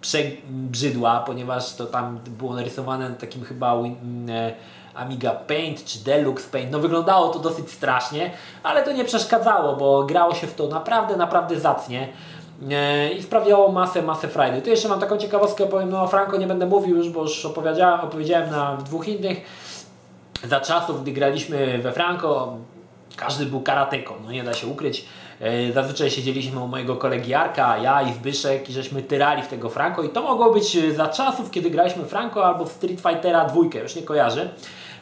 przebrzydła, 0.00 1.20
ponieważ 1.26 1.74
to 1.74 1.86
tam 1.86 2.18
było 2.26 2.54
narysowane 2.54 3.08
na 3.08 3.14
takim 3.14 3.44
chyba 3.44 3.74
Amiga 4.94 5.30
Paint 5.30 5.84
czy 5.84 5.98
Deluxe 5.98 6.48
Paint. 6.50 6.72
No 6.72 6.78
wyglądało 6.78 7.28
to 7.28 7.38
dosyć 7.38 7.70
strasznie, 7.70 8.30
ale 8.62 8.82
to 8.82 8.92
nie 8.92 9.04
przeszkadzało, 9.04 9.76
bo 9.76 10.04
grało 10.04 10.34
się 10.34 10.46
w 10.46 10.54
to 10.54 10.68
naprawdę, 10.68 11.16
naprawdę 11.16 11.60
zacnie 11.60 12.08
e, 12.70 13.12
i 13.12 13.22
sprawiało 13.22 13.72
masę, 13.72 14.02
masę 14.02 14.28
frajdy. 14.28 14.62
Tu 14.62 14.70
jeszcze 14.70 14.88
mam 14.88 15.00
taką 15.00 15.16
ciekawostkę, 15.16 15.66
powiem, 15.66 15.90
no 15.90 16.02
o 16.02 16.08
Franco 16.08 16.36
nie 16.36 16.46
będę 16.46 16.66
mówił 16.66 16.96
już, 16.96 17.10
bo 17.10 17.22
już 17.22 17.44
opowiedziałem, 17.44 18.00
opowiedziałem 18.00 18.50
na 18.50 18.76
dwóch 18.76 19.08
innych. 19.08 19.40
Za 20.44 20.60
czasów, 20.60 21.02
gdy 21.02 21.12
graliśmy 21.12 21.78
we 21.78 21.92
Franco, 21.92 22.56
każdy 23.16 23.46
był 23.46 23.60
karateką, 23.60 24.14
no 24.24 24.32
nie 24.32 24.44
da 24.44 24.54
się 24.54 24.66
ukryć. 24.66 25.04
E, 25.40 25.72
zazwyczaj 25.72 26.10
siedzieliśmy 26.10 26.60
u 26.60 26.66
mojego 26.66 26.96
kolegi 26.96 27.30
Jarka, 27.30 27.78
ja 27.78 28.02
i 28.02 28.12
Zbyszek 28.12 28.70
i 28.70 28.72
żeśmy 28.72 29.02
tyrali 29.02 29.42
w 29.42 29.48
tego 29.48 29.68
Franco 29.68 30.02
i 30.02 30.08
to 30.08 30.22
mogło 30.22 30.52
być 30.52 30.94
za 30.96 31.08
czasów, 31.08 31.50
kiedy 31.50 31.70
graliśmy 31.70 32.04
Franco 32.04 32.44
albo 32.44 32.64
w 32.64 32.72
Street 32.72 33.00
Fightera 33.00 33.44
dwójkę, 33.44 33.78
już 33.78 33.96
nie 33.96 34.02
kojarzę. 34.02 34.48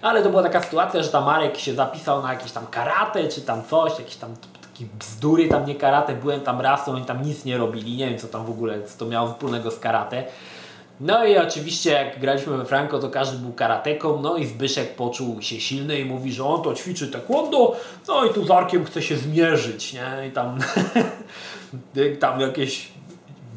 Ale 0.02 0.22
to 0.22 0.30
była 0.30 0.42
taka 0.42 0.62
sytuacja, 0.62 1.02
że 1.02 1.08
tam 1.08 1.24
Marek 1.24 1.58
się 1.58 1.74
zapisał 1.74 2.22
na 2.22 2.32
jakieś 2.32 2.52
tam 2.52 2.66
karate, 2.66 3.28
czy 3.28 3.40
tam 3.40 3.62
coś, 3.64 3.98
jakieś 3.98 4.16
tam 4.16 4.34
takie 4.62 4.84
bzdury, 4.98 5.48
tam 5.48 5.66
nie 5.66 5.74
karate, 5.74 6.14
byłem 6.14 6.40
tam 6.40 6.60
raz, 6.60 6.88
oni 6.88 7.04
tam 7.04 7.22
nic 7.22 7.44
nie 7.44 7.58
robili, 7.58 7.96
nie 7.96 8.08
wiem 8.08 8.18
co 8.18 8.28
tam 8.28 8.44
w 8.44 8.50
ogóle, 8.50 8.82
co 8.82 8.98
to 8.98 9.06
miało 9.06 9.28
wspólnego 9.28 9.70
z 9.70 9.78
karate. 9.78 10.24
No 11.00 11.24
i 11.24 11.38
oczywiście 11.38 11.90
jak 11.90 12.20
graliśmy 12.20 12.56
we 12.56 12.64
Franco, 12.64 12.98
to 12.98 13.10
każdy 13.10 13.38
był 13.38 13.52
karateką, 13.52 14.20
no 14.22 14.36
i 14.36 14.46
Zbyszek 14.46 14.96
poczuł 14.96 15.42
się 15.42 15.60
silny 15.60 16.00
i 16.00 16.04
mówi, 16.04 16.32
że 16.32 16.44
on 16.44 16.62
to 16.62 16.74
ćwiczy 16.74 17.08
taekwondo, 17.08 17.76
no 18.08 18.24
i 18.24 18.34
tu 18.34 18.46
z 18.46 18.50
Arkiem 18.50 18.84
chce 18.84 19.02
się 19.02 19.16
zmierzyć, 19.16 19.92
nie? 19.92 20.28
I 20.28 20.30
tam, 20.30 20.58
tam 22.20 22.40
jakieś 22.40 22.88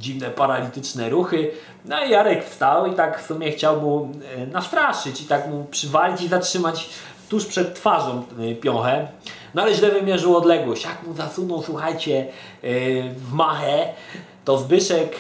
dziwne 0.02 0.30
paralityczne 0.30 1.10
ruchy. 1.10 1.52
No 1.86 2.06
i 2.06 2.10
Jarek 2.10 2.46
wstał 2.46 2.86
i 2.86 2.96
tak 2.96 3.24
w 3.24 3.26
sumie 3.28 3.52
chciał 3.52 3.82
mu 3.82 4.12
e, 4.36 4.48
nastraszyć 4.48 5.22
i 5.22 5.26
tak 5.26 5.48
mu 5.48 5.64
przywalić 5.64 6.22
i 6.22 6.28
zatrzymać 6.28 6.90
tuż 7.30 7.46
przed 7.46 7.76
twarzą 7.76 8.24
e, 8.40 8.56
piąchę. 8.56 9.08
No 9.54 9.62
ale 9.62 9.74
źle 9.74 9.92
wymierzył 9.92 10.38
odległość. 10.38 10.86
Jak 10.86 11.04
mu 11.08 11.14
zasunął, 11.14 11.64
słuchajcie, 11.64 12.20
e, 12.20 12.70
w 13.10 13.34
machę, 13.34 13.88
to 14.46 14.58
Zbyszek 14.58 15.18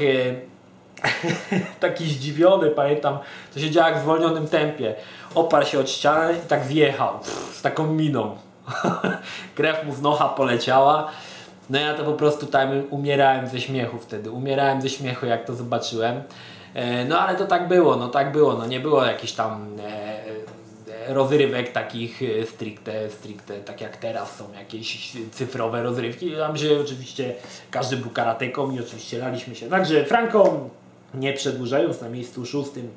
taki 1.79 2.05
zdziwiony, 2.05 2.69
pamiętam, 2.69 3.17
to 3.53 3.59
się 3.59 3.71
działo 3.71 3.89
jak 3.89 3.99
w 3.99 4.01
zwolnionym 4.01 4.47
tempie. 4.47 4.95
Oparł 5.35 5.65
się 5.65 5.79
od 5.79 5.89
ściany 5.89 6.33
i 6.45 6.47
tak 6.47 6.63
zjechał 6.65 7.19
z 7.53 7.61
taką 7.61 7.87
miną. 7.87 8.37
Krew 9.55 9.85
mu 9.85 9.95
z 9.95 10.01
nocha 10.01 10.29
poleciała. 10.29 11.11
No 11.71 11.79
ja 11.79 11.93
to 11.93 12.03
po 12.03 12.13
prostu 12.13 12.45
tam 12.45 12.69
umierałem 12.89 13.47
ze 13.47 13.61
śmiechu 13.61 13.99
wtedy. 13.99 14.31
Umierałem 14.31 14.81
ze 14.81 14.89
śmiechu 14.89 15.25
jak 15.25 15.45
to 15.45 15.55
zobaczyłem. 15.55 16.23
E, 16.73 17.05
no 17.05 17.19
ale 17.19 17.37
to 17.37 17.45
tak 17.45 17.67
było, 17.67 17.95
no 17.95 18.07
tak 18.07 18.31
było. 18.31 18.53
No 18.53 18.65
nie 18.65 18.79
było 18.79 19.05
jakichś 19.05 19.33
tam 19.33 19.67
e, 19.79 19.83
e, 21.09 21.13
rozrywek 21.13 21.71
takich 21.71 22.21
stricte, 22.45 23.09
stricte, 23.09 23.53
tak 23.53 23.81
jak 23.81 23.97
teraz 23.97 24.35
są 24.35 24.43
jakieś 24.59 25.11
cyfrowe 25.31 25.83
rozrywki. 25.83 26.31
Tam 26.31 26.57
się 26.57 26.79
oczywiście 26.81 27.35
każdy 27.71 27.97
był 27.97 28.09
karateką 28.09 28.71
i 28.71 28.79
oczywiście 28.79 29.17
laliśmy 29.17 29.55
się. 29.55 29.69
Także 29.69 30.05
Franką, 30.05 30.69
nie 31.13 31.33
przedłużając 31.33 32.01
na 32.01 32.09
miejscu 32.09 32.45
szóstym, 32.45 32.89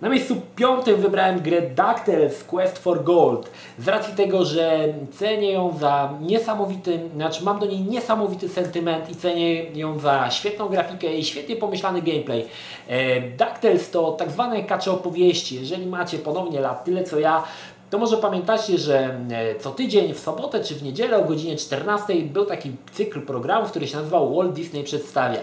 na 0.00 0.08
miejscu 0.08 0.36
piątym 0.56 1.00
wybrałem 1.00 1.40
grę 1.40 1.62
DuckTales 1.62 2.44
Quest 2.44 2.78
for 2.78 3.04
Gold. 3.04 3.50
Z 3.78 3.88
racji 3.88 4.14
tego, 4.14 4.44
że 4.44 4.88
cenię 5.18 5.52
ją 5.52 5.78
za 5.78 6.14
niesamowity, 6.20 7.00
znaczy 7.14 7.44
mam 7.44 7.58
do 7.58 7.66
niej 7.66 7.80
niesamowity 7.80 8.48
sentyment 8.48 9.10
i 9.10 9.16
cenię 9.16 9.64
ją 9.64 9.98
za 9.98 10.30
świetną 10.30 10.68
grafikę 10.68 11.14
i 11.14 11.24
świetnie 11.24 11.56
pomyślany 11.56 12.02
gameplay. 12.02 12.46
E, 12.88 13.20
DuckTales 13.20 13.90
to 13.90 14.12
tak 14.12 14.30
zwane 14.30 14.64
kacze 14.64 14.92
opowieści. 14.92 15.54
Jeżeli 15.54 15.86
macie 15.86 16.18
ponownie 16.18 16.60
lat 16.60 16.84
tyle 16.84 17.04
co 17.04 17.18
ja, 17.18 17.42
to 17.90 17.98
może 17.98 18.16
pamiętacie, 18.16 18.78
że 18.78 19.16
e, 19.30 19.58
co 19.60 19.70
tydzień 19.70 20.14
w 20.14 20.18
sobotę 20.18 20.64
czy 20.64 20.74
w 20.74 20.82
niedzielę 20.82 21.18
o 21.18 21.24
godzinie 21.24 21.56
14 21.56 22.14
był 22.14 22.46
taki 22.46 22.72
cykl 22.92 23.20
programów, 23.20 23.70
który 23.70 23.88
się 23.88 23.96
nazywał 23.96 24.34
Walt 24.34 24.52
Disney 24.52 24.84
Przedstawia. 24.84 25.40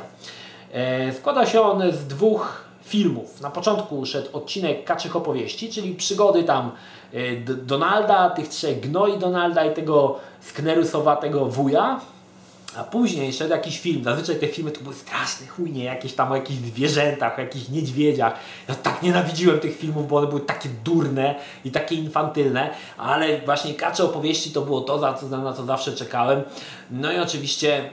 E, 0.73 1.13
składa 1.13 1.45
się 1.45 1.61
on 1.61 1.91
z 1.91 2.07
dwóch 2.07 2.66
filmów. 2.88 3.41
Na 3.41 3.50
początku 3.50 4.06
szedł 4.06 4.38
odcinek 4.38 4.84
Kaczych 4.84 5.15
Opowieści, 5.15 5.70
czyli 5.70 5.96
przygody 5.96 6.44
tam 6.44 6.72
y, 7.13 7.44
Donalda, 7.65 8.29
tych 8.29 8.48
trzech 8.48 8.79
gnoi 8.79 9.17
Donalda 9.20 9.65
i 9.65 9.74
tego 9.74 10.20
sknerusowatego 10.41 11.46
wuja. 11.46 12.00
A 12.77 12.84
później 12.84 13.34
szedł 13.34 13.51
jakiś 13.51 13.79
film. 13.79 14.03
Zazwyczaj 14.03 14.36
te 14.36 14.48
filmy 14.48 14.72
to 14.72 14.82
były 14.82 14.96
straszne 14.96 15.48
chujnie, 15.48 15.84
jakieś 15.84 16.13
tam 16.13 16.32
o 16.32 16.36
jakichś 16.36 16.60
zwierzętach, 16.60 17.38
o 17.38 17.41
jakichś 17.41 17.70
niedźwiedziach. 17.70 18.34
Ja 18.67 18.75
tak 18.75 19.03
nienawidziłem 19.03 19.60
tych 19.60 19.77
filmów, 19.77 20.08
bo 20.08 20.17
one 20.17 20.27
były 20.27 20.41
takie 20.41 20.70
durne 20.84 21.36
i 21.65 21.72
takie 21.72 21.96
infantylne, 21.96 22.70
ale 22.98 23.41
właśnie 23.41 23.74
Kacze 23.74 24.03
Opowieści 24.03 24.51
to 24.51 24.62
było 24.62 24.82
to, 24.82 25.15
na 25.29 25.53
co 25.53 25.65
zawsze 25.65 25.91
czekałem. 25.91 26.41
No 26.91 27.12
i 27.12 27.20
oczywiście... 27.20 27.89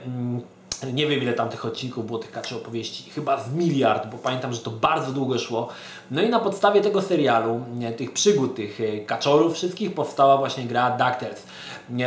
Mm, 0.83 0.95
nie 0.95 1.07
wiem 1.07 1.21
ile 1.21 1.33
tam 1.33 1.49
tych 1.49 1.65
odcinków 1.65 2.05
było 2.05 2.19
tych 2.19 2.31
kaczy 2.31 2.55
opowieści, 2.55 3.09
chyba 3.09 3.43
z 3.43 3.53
miliard, 3.53 4.07
bo 4.07 4.17
pamiętam, 4.17 4.53
że 4.53 4.59
to 4.59 4.71
bardzo 4.71 5.11
długo 5.11 5.39
szło. 5.39 5.69
No 6.11 6.21
i 6.21 6.29
na 6.29 6.39
podstawie 6.39 6.81
tego 6.81 7.01
serialu, 7.01 7.65
tych 7.97 8.13
przygód 8.13 8.55
tych 8.55 8.81
e, 8.81 8.99
kaczorów 8.99 9.53
wszystkich 9.53 9.93
powstała 9.93 10.37
właśnie 10.37 10.63
gra 10.63 10.89
DuckTales. 10.89 11.45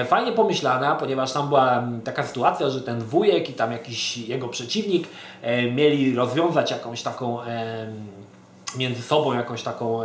Fajnie 0.07 0.33
pomyślana, 0.33 0.95
ponieważ 0.95 1.33
tam 1.33 1.49
była 1.49 1.89
taka 2.05 2.23
sytuacja, 2.23 2.71
że 2.71 2.81
ten 2.81 3.01
wujek 3.01 3.51
i 3.51 3.53
tam 3.53 3.73
jakiś 3.73 4.19
jego 4.19 4.49
przeciwnik 4.49 5.09
e, 5.43 5.71
mieli 5.71 6.15
rozwiązać 6.15 6.71
jakąś 6.71 7.03
taką 7.03 7.39
między 8.77 9.03
sobą 9.03 9.33
jakąś 9.33 9.63
taką 9.63 10.01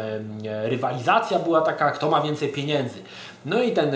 rywalizacja 0.63 1.39
była 1.39 1.61
taka, 1.61 1.91
kto 1.91 2.09
ma 2.09 2.21
więcej 2.21 2.49
pieniędzy. 2.49 2.99
No 3.45 3.61
i 3.61 3.71
ten 3.71 3.95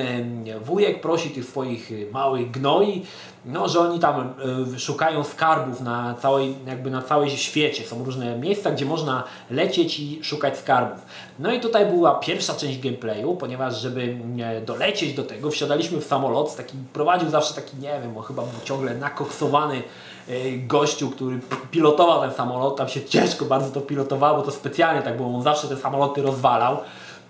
wujek 0.61 1.01
prosi 1.01 1.29
tych 1.29 1.45
swoich 1.45 1.91
małych 2.11 2.51
gnoi, 2.51 3.05
no, 3.45 3.67
że 3.67 3.79
oni 3.79 3.99
tam 3.99 4.33
y, 4.75 4.79
szukają 4.79 5.23
skarbów 5.23 5.81
na 5.81 6.15
całej, 6.21 6.55
jakby 6.67 6.91
na 6.91 7.01
całej 7.01 7.29
świecie. 7.29 7.83
Są 7.83 8.03
różne 8.03 8.37
miejsca, 8.37 8.71
gdzie 8.71 8.85
można 8.85 9.23
lecieć 9.51 9.99
i 9.99 10.23
szukać 10.23 10.57
skarbów. 10.57 11.05
No 11.39 11.53
i 11.53 11.59
tutaj 11.59 11.85
była 11.85 12.15
pierwsza 12.15 12.53
część 12.53 12.79
gameplayu, 12.79 13.35
ponieważ 13.35 13.81
żeby 13.81 14.17
dolecieć 14.65 15.13
do 15.13 15.23
tego, 15.23 15.51
wsiadaliśmy 15.51 16.01
w 16.01 16.05
samolot, 16.05 16.55
taki, 16.55 16.77
prowadził 16.93 17.29
zawsze 17.29 17.53
taki, 17.53 17.77
nie 17.77 18.01
wiem, 18.01 18.23
chyba 18.23 18.41
był 18.41 18.61
ciągle 18.63 18.95
nakoksowany 18.95 19.83
gościu, 20.67 21.09
który 21.09 21.39
pilotował 21.71 22.21
ten 22.21 22.33
samolot, 22.33 22.77
tam 22.77 22.87
się 22.87 23.05
ciężko 23.05 23.45
bardzo 23.45 23.71
to 23.71 23.81
pilotowało, 23.81 24.37
bo 24.37 24.43
to 24.43 24.51
specjalnie 24.51 25.01
tak 25.01 25.17
było, 25.17 25.35
on 25.35 25.43
zawsze 25.43 25.67
te 25.67 25.77
samoloty 25.77 26.21
rozwalał. 26.21 26.77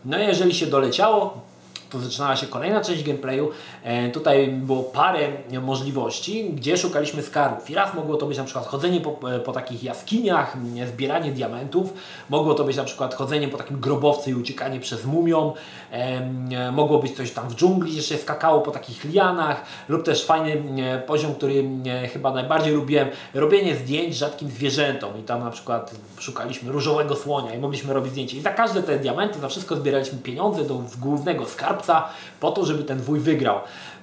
No 0.06 0.20
i 0.20 0.26
jeżeli 0.26 0.54
się 0.54 0.68
doleciało, 0.68 1.42
to 1.90 2.00
zaczynała 2.00 2.36
się 2.36 2.48
kolejna 2.48 2.82
część 2.82 3.04
gameplayu. 3.04 3.50
E, 3.84 4.10
tutaj 4.10 4.48
było 4.48 4.84
parę 4.84 5.20
możliwości, 5.62 6.50
gdzie 6.50 6.78
szukaliśmy 6.78 7.24
skarbów. 7.24 7.70
I 7.70 7.76
raz 7.76 7.94
mogło 7.94 8.18
to 8.18 8.26
być 8.26 8.38
na 8.38 8.44
przykład 8.44 8.68
chodzenie 8.68 9.02
po, 9.02 9.32
e, 9.32 9.40
po 9.40 9.52
takich 9.52 9.84
jaskiniach, 9.84 10.58
zbieranie 10.88 11.32
diamentów. 11.32 11.94
Mogło 12.30 12.54
to 12.54 12.64
być 12.64 12.78
na 12.78 12.84
przykład 12.84 13.16
chodzenie 13.16 13.48
po 13.48 13.58
takim 13.58 13.80
grobowcu 13.80 14.30
i 14.30 14.34
uciekanie 14.34 14.80
przez 14.80 15.06
mumią. 15.06 15.54
E, 15.92 16.72
mogło 16.72 17.00
być 17.00 17.16
coś 17.16 17.32
tam 17.32 17.50
w 17.50 17.56
dżungli, 17.56 17.92
gdzie 17.92 18.02
się 18.02 18.18
skakało 18.18 18.62
po 18.62 18.72
takich 18.72 19.06
lianach. 19.06 19.66
Lub 19.90 20.04
też 20.04 20.26
fajny 20.26 20.64
poziom, 21.08 21.36
który 21.36 21.66
chyba 22.14 22.32
najbardziej 22.32 22.74
lubiłem, 22.74 23.08
robienie 23.34 23.76
zdjęć 23.76 24.16
rzadkim 24.16 24.50
zwierzętom. 24.50 25.20
I 25.20 25.24
tam 25.24 25.40
na 25.44 25.52
przykład 25.52 25.96
szukaliśmy 26.20 26.72
różowego 26.72 27.16
słonia 27.16 27.54
i 27.54 27.60
mogliśmy 27.60 27.94
robić 27.94 28.12
zdjęcie. 28.12 28.38
I 28.38 28.42
za 28.42 28.50
każde 28.50 28.84
te 28.84 29.00
diamenty, 29.00 29.40
za 29.40 29.48
wszystko 29.48 29.76
zbieraliśmy 29.76 30.18
pieniądze 30.18 30.64
do 30.64 30.84
głównego 31.00 31.46
skarbu 31.46 31.77
skarbca 31.78 32.10
po 32.40 32.52
to, 32.52 32.66
żeby 32.66 32.84
ten 32.84 33.00
wuj 33.00 33.20
wygrał. 33.20 33.60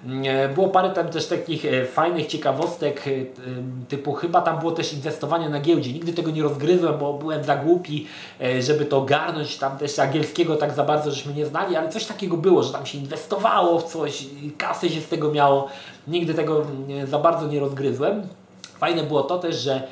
Mm, 0.06 0.24
e, 0.26 0.48
było 0.48 0.68
parę 0.68 0.90
tam 0.90 1.08
też 1.08 1.26
takich 1.26 1.64
e, 1.64 1.84
fajnych 1.84 2.26
ciekawostek, 2.26 3.08
e, 3.08 3.10
typu 3.88 4.12
chyba 4.12 4.40
tam 4.40 4.58
było 4.58 4.72
też 4.72 4.92
inwestowanie 4.92 5.48
na 5.48 5.60
giełdzie. 5.60 5.92
Nigdy 5.92 6.12
tego 6.12 6.30
nie 6.30 6.42
rozgryzłem, 6.42 6.98
bo 6.98 7.12
byłem 7.12 7.44
za 7.44 7.56
głupi, 7.56 8.06
żeby 8.60 8.84
to 8.84 8.98
ogarnąć. 8.98 9.56
Tam 9.56 9.78
też 9.78 9.98
angielskiego 9.98 10.56
tak 10.56 10.72
za 10.72 10.84
bardzo 10.84 11.10
żeśmy 11.10 11.34
nie 11.34 11.46
znali, 11.46 11.76
ale 11.76 11.88
coś 11.88 12.04
takiego 12.04 12.37
było, 12.37 12.62
że 12.62 12.72
tam 12.72 12.87
się 12.87 12.98
inwestowało 12.98 13.78
w 13.80 13.84
coś, 13.84 14.26
kasy 14.58 14.90
się 14.90 15.00
z 15.00 15.08
tego 15.08 15.30
miało. 15.30 15.68
Nigdy 16.08 16.34
tego 16.34 16.62
mm, 16.62 17.06
za 17.06 17.18
bardzo 17.18 17.46
nie 17.46 17.60
rozgryzłem. 17.60 18.28
Fajne 18.78 19.02
było 19.02 19.22
to 19.22 19.38
też, 19.38 19.56
że 19.56 19.82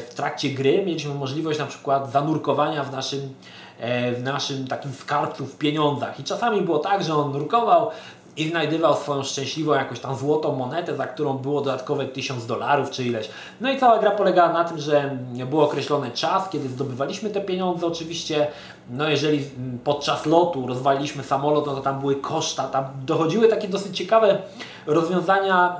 w 0.00 0.14
trakcie 0.16 0.48
gry 0.48 0.82
mieliśmy 0.86 1.14
możliwość 1.14 1.58
na 1.58 1.66
przykład 1.66 2.12
zanurkowania 2.12 2.84
w 2.84 2.92
naszym 2.92 3.34
E, 3.82 4.12
w 4.12 4.22
naszym 4.22 4.66
takim 4.66 4.92
skarbcu 4.92 5.46
w 5.46 5.58
pieniądzach. 5.58 6.20
I 6.20 6.24
czasami 6.24 6.60
było 6.60 6.78
tak, 6.78 7.02
że 7.02 7.14
on 7.14 7.32
nurkował 7.32 7.90
i 8.36 8.48
znajdywał 8.48 8.94
swoją 8.94 9.22
szczęśliwą 9.22 9.72
jakąś 9.72 10.00
tam 10.00 10.16
złotą 10.16 10.56
monetę, 10.56 10.96
za 10.96 11.06
którą 11.06 11.38
było 11.38 11.60
dodatkowe 11.60 12.04
1000 12.06 12.46
dolarów 12.46 12.90
czy 12.90 13.04
ileś. 13.04 13.28
No 13.60 13.72
i 13.72 13.78
cała 13.78 13.98
gra 13.98 14.10
polegała 14.10 14.52
na 14.52 14.64
tym, 14.64 14.78
że 14.78 15.18
był 15.50 15.60
określony 15.60 16.10
czas, 16.10 16.48
kiedy 16.48 16.68
zdobywaliśmy 16.68 17.30
te 17.30 17.40
pieniądze 17.40 17.86
oczywiście. 17.86 18.46
No 18.90 19.08
jeżeli 19.08 19.44
podczas 19.84 20.26
lotu 20.26 20.66
rozwaliliśmy 20.66 21.22
samolot, 21.22 21.66
no 21.66 21.74
to 21.74 21.80
tam 21.80 22.00
były 22.00 22.16
koszta, 22.16 22.68
tam 22.68 22.84
dochodziły 23.06 23.48
takie 23.48 23.68
dosyć 23.68 23.96
ciekawe 23.96 24.38
rozwiązania 24.86 25.76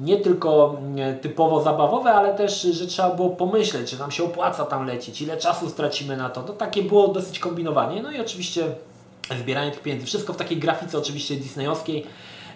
nie 0.00 0.16
tylko 0.16 0.76
mm, 0.78 1.18
typowo 1.18 1.62
zabawowe, 1.62 2.12
ale 2.12 2.34
też, 2.34 2.62
że 2.62 2.86
trzeba 2.86 3.10
było 3.10 3.30
pomyśleć, 3.30 3.90
czy 3.90 3.98
nam 3.98 4.10
się 4.10 4.24
opłaca 4.24 4.64
tam 4.64 4.86
lecieć, 4.86 5.22
ile 5.22 5.36
czasu 5.36 5.70
stracimy 5.70 6.16
na 6.16 6.30
to. 6.30 6.42
To 6.42 6.52
takie 6.52 6.82
było 6.82 7.08
dosyć 7.08 7.38
kombinowanie. 7.38 8.02
No 8.02 8.10
i 8.10 8.20
oczywiście 8.20 8.64
zbieranie 9.40 9.70
tych 9.70 9.82
pieniędzy. 9.82 10.06
Wszystko 10.06 10.32
w 10.32 10.36
takiej 10.36 10.58
grafice 10.58 10.98
oczywiście 10.98 11.36
disneyowskiej. 11.36 12.06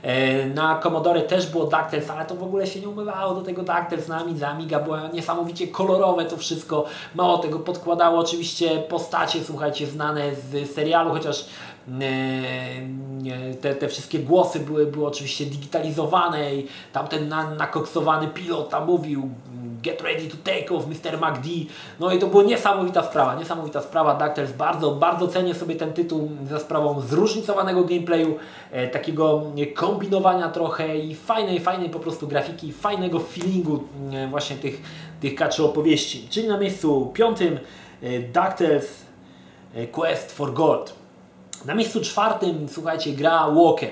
E, 0.02 0.46
na 0.46 0.80
Commodore 0.82 1.22
też 1.22 1.46
było 1.46 1.64
DuckTales, 1.64 2.10
ale 2.10 2.24
to 2.24 2.34
w 2.34 2.42
ogóle 2.42 2.66
się 2.66 2.80
nie 2.80 2.88
umywało 2.88 3.34
do 3.34 3.42
tego 3.42 3.62
DuckTales 3.62 4.08
na 4.08 4.20
Amiga. 4.20 4.48
Amiga 4.48 4.80
była 4.80 5.08
niesamowicie 5.08 5.68
kolorowe 5.68 6.24
to 6.24 6.36
wszystko. 6.36 6.84
Mało 7.14 7.38
tego 7.38 7.58
podkładało 7.58 8.18
oczywiście 8.18 8.78
postacie, 8.78 9.44
słuchajcie, 9.44 9.86
znane 9.86 10.34
z 10.34 10.74
serialu, 10.74 11.10
chociaż 11.10 11.44
te, 13.60 13.74
te 13.74 13.88
wszystkie 13.88 14.18
głosy 14.18 14.60
były, 14.60 14.86
były 14.86 15.06
oczywiście 15.06 15.46
digitalizowane 15.46 16.54
i 16.54 16.66
tamten 16.92 17.28
nakoksowany 17.58 18.28
pilot 18.28 18.70
tam 18.70 18.86
mówił 18.86 19.30
Get 19.82 20.00
ready 20.02 20.28
to 20.28 20.36
take 20.44 20.74
off, 20.74 20.86
Mr. 20.86 21.18
McD. 21.18 21.48
No 22.00 22.12
i 22.12 22.18
to 22.18 22.26
była 22.26 22.42
niesamowita 22.42 23.02
sprawa, 23.02 23.34
niesamowita 23.34 23.80
sprawa. 23.80 24.14
DuckTales 24.14 24.52
bardzo, 24.52 24.90
bardzo 24.90 25.28
cenię 25.28 25.54
sobie 25.54 25.74
ten 25.74 25.92
tytuł 25.92 26.30
za 26.50 26.58
sprawą 26.58 27.00
zróżnicowanego 27.00 27.84
gameplayu, 27.84 28.36
e, 28.70 28.88
takiego 28.88 29.42
kombinowania 29.74 30.48
trochę 30.48 30.98
i 30.98 31.14
fajnej, 31.14 31.60
fajnej 31.60 31.90
po 31.90 32.00
prostu 32.00 32.28
grafiki, 32.28 32.72
fajnego 32.72 33.20
feelingu 33.20 33.84
e, 34.12 34.28
właśnie 34.28 34.56
tych, 34.56 34.82
tych 35.20 35.34
kaczy 35.34 35.64
opowieści. 35.64 36.26
Czyli 36.30 36.48
na 36.48 36.58
miejscu 36.58 37.10
piątym 37.14 37.58
e, 38.02 38.18
DuckTales 38.20 39.06
e, 39.74 39.86
Quest 39.86 40.32
for 40.32 40.52
Gold. 40.52 41.01
Na 41.64 41.74
miejscu 41.74 42.00
czwartym, 42.00 42.66
słuchajcie, 42.70 43.12
gra 43.12 43.50
Walker. 43.50 43.90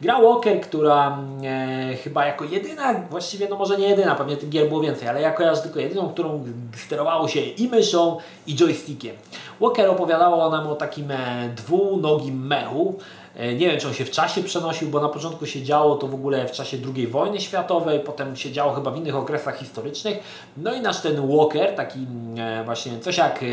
Gra 0.00 0.20
Walker, 0.20 0.60
która 0.60 1.18
e, 1.44 1.96
chyba 1.96 2.26
jako 2.26 2.44
jedyna, 2.44 2.94
właściwie 3.10 3.48
no 3.48 3.56
może 3.56 3.78
nie 3.78 3.88
jedyna, 3.88 4.14
pewnie 4.14 4.36
tych 4.36 4.48
gier 4.48 4.68
było 4.68 4.80
więcej, 4.80 5.08
ale 5.08 5.20
ja 5.20 5.34
tylko 5.62 5.80
jedyną, 5.80 6.08
którą 6.08 6.44
sterowało 6.76 7.28
się 7.28 7.40
i 7.40 7.68
myszą 7.68 8.18
i 8.46 8.56
joystickiem. 8.56 9.16
Walker 9.60 9.90
opowiadało 9.90 10.50
nam 10.50 10.66
o 10.66 10.74
takim 10.74 11.10
e, 11.10 11.48
dwunogim 11.56 12.46
mechu, 12.46 12.98
e, 13.36 13.54
nie 13.54 13.66
wiem, 13.66 13.80
czy 13.80 13.88
on 13.88 13.94
się 13.94 14.04
w 14.04 14.10
czasie 14.10 14.42
przenosił, 14.42 14.88
bo 14.88 15.00
na 15.00 15.08
początku 15.08 15.46
się 15.46 15.62
działo 15.62 15.96
to 15.96 16.08
w 16.08 16.14
ogóle 16.14 16.48
w 16.48 16.52
czasie 16.52 16.76
II 16.96 17.06
wojny 17.06 17.40
światowej, 17.40 18.00
potem 18.00 18.36
się 18.36 18.52
działo 18.52 18.72
chyba 18.72 18.90
w 18.90 18.96
innych 18.96 19.16
okresach 19.16 19.58
historycznych. 19.58 20.18
No 20.56 20.74
i 20.74 20.80
nasz 20.80 21.00
ten 21.00 21.36
Walker, 21.36 21.74
taki 21.74 22.06
e, 22.38 22.64
właśnie 22.64 23.00
coś 23.00 23.16
jak 23.16 23.44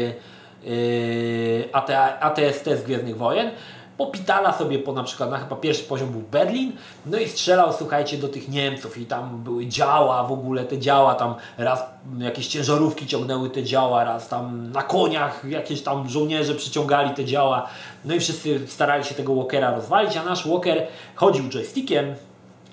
ATST 2.22 2.66
z 2.66 2.84
Gwiezdnych 2.84 3.18
Wojen, 3.18 3.52
popitala 4.00 4.54
sobie 4.54 4.80
po 4.80 4.94
na 4.94 5.04
przykład, 5.04 5.32
na 5.32 5.38
chyba 5.38 5.56
pierwszy 5.56 5.84
poziom 5.84 6.10
był 6.10 6.22
Berlin, 6.22 6.72
no 7.06 7.18
i 7.18 7.28
strzelał, 7.28 7.74
słuchajcie, 7.74 8.18
do 8.18 8.28
tych 8.28 8.50
Niemców 8.50 8.98
i 8.98 9.06
tam 9.06 9.44
były 9.44 9.66
działa 9.66 10.24
w 10.24 10.32
ogóle, 10.32 10.66
te 10.66 10.78
działa 10.78 11.16
tam 11.16 11.36
raz 11.58 11.84
jakieś 12.18 12.48
ciężarówki 12.48 13.08
ciągnęły 13.08 13.50
te 13.50 13.64
działa, 13.64 14.04
raz 14.04 14.30
tam 14.30 14.72
na 14.72 14.84
koniach 14.84 15.46
jakieś 15.50 15.82
tam 15.82 16.10
żołnierze 16.10 16.56
przyciągali 16.56 17.10
te 17.10 17.26
działa, 17.26 17.68
no 18.06 18.16
i 18.16 18.20
wszyscy 18.20 18.68
starali 18.68 19.04
się 19.04 19.16
tego 19.16 19.36
Walkera 19.36 19.72
rozwalić, 19.76 20.18
a 20.18 20.24
nasz 20.24 20.48
Walker 20.48 20.88
chodził 21.16 21.50
joystickiem, 21.50 22.16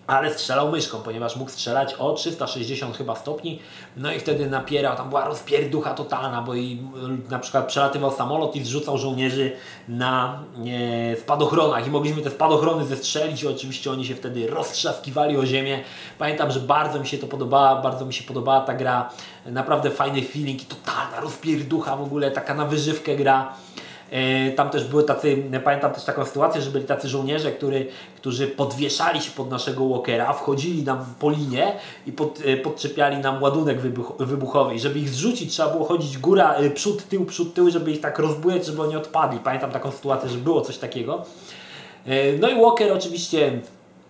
ale 0.06 0.34
strzelał 0.34 0.70
myszką, 0.70 0.98
ponieważ 0.98 1.36
mógł 1.36 1.50
strzelać 1.50 1.94
o 1.94 2.12
360 2.12 2.96
chyba 2.96 3.14
stopni, 3.14 3.60
no 3.96 4.12
i 4.12 4.20
wtedy 4.20 4.50
napierał, 4.50 4.96
tam 4.96 5.08
była 5.08 5.24
rozpierducha 5.24 5.94
totalna, 5.94 6.42
bo 6.42 6.54
i 6.54 6.82
na 7.30 7.38
przykład 7.38 7.66
przelatywał 7.66 8.12
samolot 8.12 8.56
i 8.56 8.64
zrzucał 8.64 8.98
żołnierzy 8.98 9.52
na 9.88 10.42
e, 11.12 11.16
spadochronach 11.16 11.86
i 11.86 11.90
mogliśmy 11.90 12.22
te 12.22 12.30
spadochrony 12.30 12.84
zestrzelić 12.84 13.42
i 13.42 13.48
oczywiście 13.48 13.90
oni 13.90 14.04
się 14.04 14.14
wtedy 14.14 14.46
roztrzaskiwali 14.46 15.36
o 15.36 15.46
ziemię. 15.46 15.82
Pamiętam, 16.18 16.50
że 16.50 16.60
bardzo 16.60 17.00
mi 17.00 17.06
się 17.06 17.18
to 17.18 17.26
podobała, 17.26 17.82
bardzo 17.82 18.06
mi 18.06 18.14
się 18.14 18.24
podobała 18.24 18.60
ta 18.60 18.74
gra, 18.74 19.10
naprawdę 19.46 19.90
fajny 19.90 20.22
feeling 20.22 20.62
i 20.62 20.66
totalna 20.66 21.20
rozpierducha 21.20 21.96
w 21.96 22.02
ogóle, 22.02 22.30
taka 22.30 22.54
na 22.54 22.64
wyżywkę 22.64 23.16
gra. 23.16 23.54
E, 24.10 24.52
tam 24.52 24.70
też 24.70 24.84
były 24.84 25.04
tacy, 25.04 25.42
pamiętam 25.64 25.92
też 25.92 26.04
taką 26.04 26.24
sytuację, 26.24 26.62
że 26.62 26.70
byli 26.70 26.84
tacy 26.84 27.08
żołnierze, 27.08 27.52
który, 27.52 27.86
którzy 28.16 28.46
podwieszali 28.46 29.20
się 29.20 29.30
pod 29.30 29.50
naszego 29.50 29.88
walkera, 29.88 30.32
wchodzili 30.32 30.82
nam 30.82 31.04
po 31.20 31.30
linie 31.30 31.72
i 32.06 32.12
pod, 32.12 32.38
e, 32.44 32.56
podczepiali 32.56 33.16
nam 33.16 33.42
ładunek 33.42 33.80
wybuch, 33.80 34.12
wybuchowy. 34.18 34.74
I 34.74 34.78
żeby 34.78 34.98
ich 34.98 35.08
zrzucić, 35.08 35.52
trzeba 35.52 35.68
było 35.68 35.84
chodzić 35.84 36.18
góra, 36.18 36.54
e, 36.54 36.70
przód, 36.70 37.08
tył, 37.08 37.24
przód, 37.24 37.54
tył, 37.54 37.70
żeby 37.70 37.90
ich 37.90 38.00
tak 38.00 38.18
rozbujać, 38.18 38.66
żeby 38.66 38.82
oni 38.82 38.96
odpadli. 38.96 39.38
Pamiętam 39.38 39.70
taką 39.70 39.90
sytuację, 39.90 40.28
że 40.28 40.38
było 40.38 40.60
coś 40.60 40.78
takiego. 40.78 41.24
No 42.40 42.48
i 42.48 42.60
Walker 42.60 42.92
oczywiście 42.92 43.60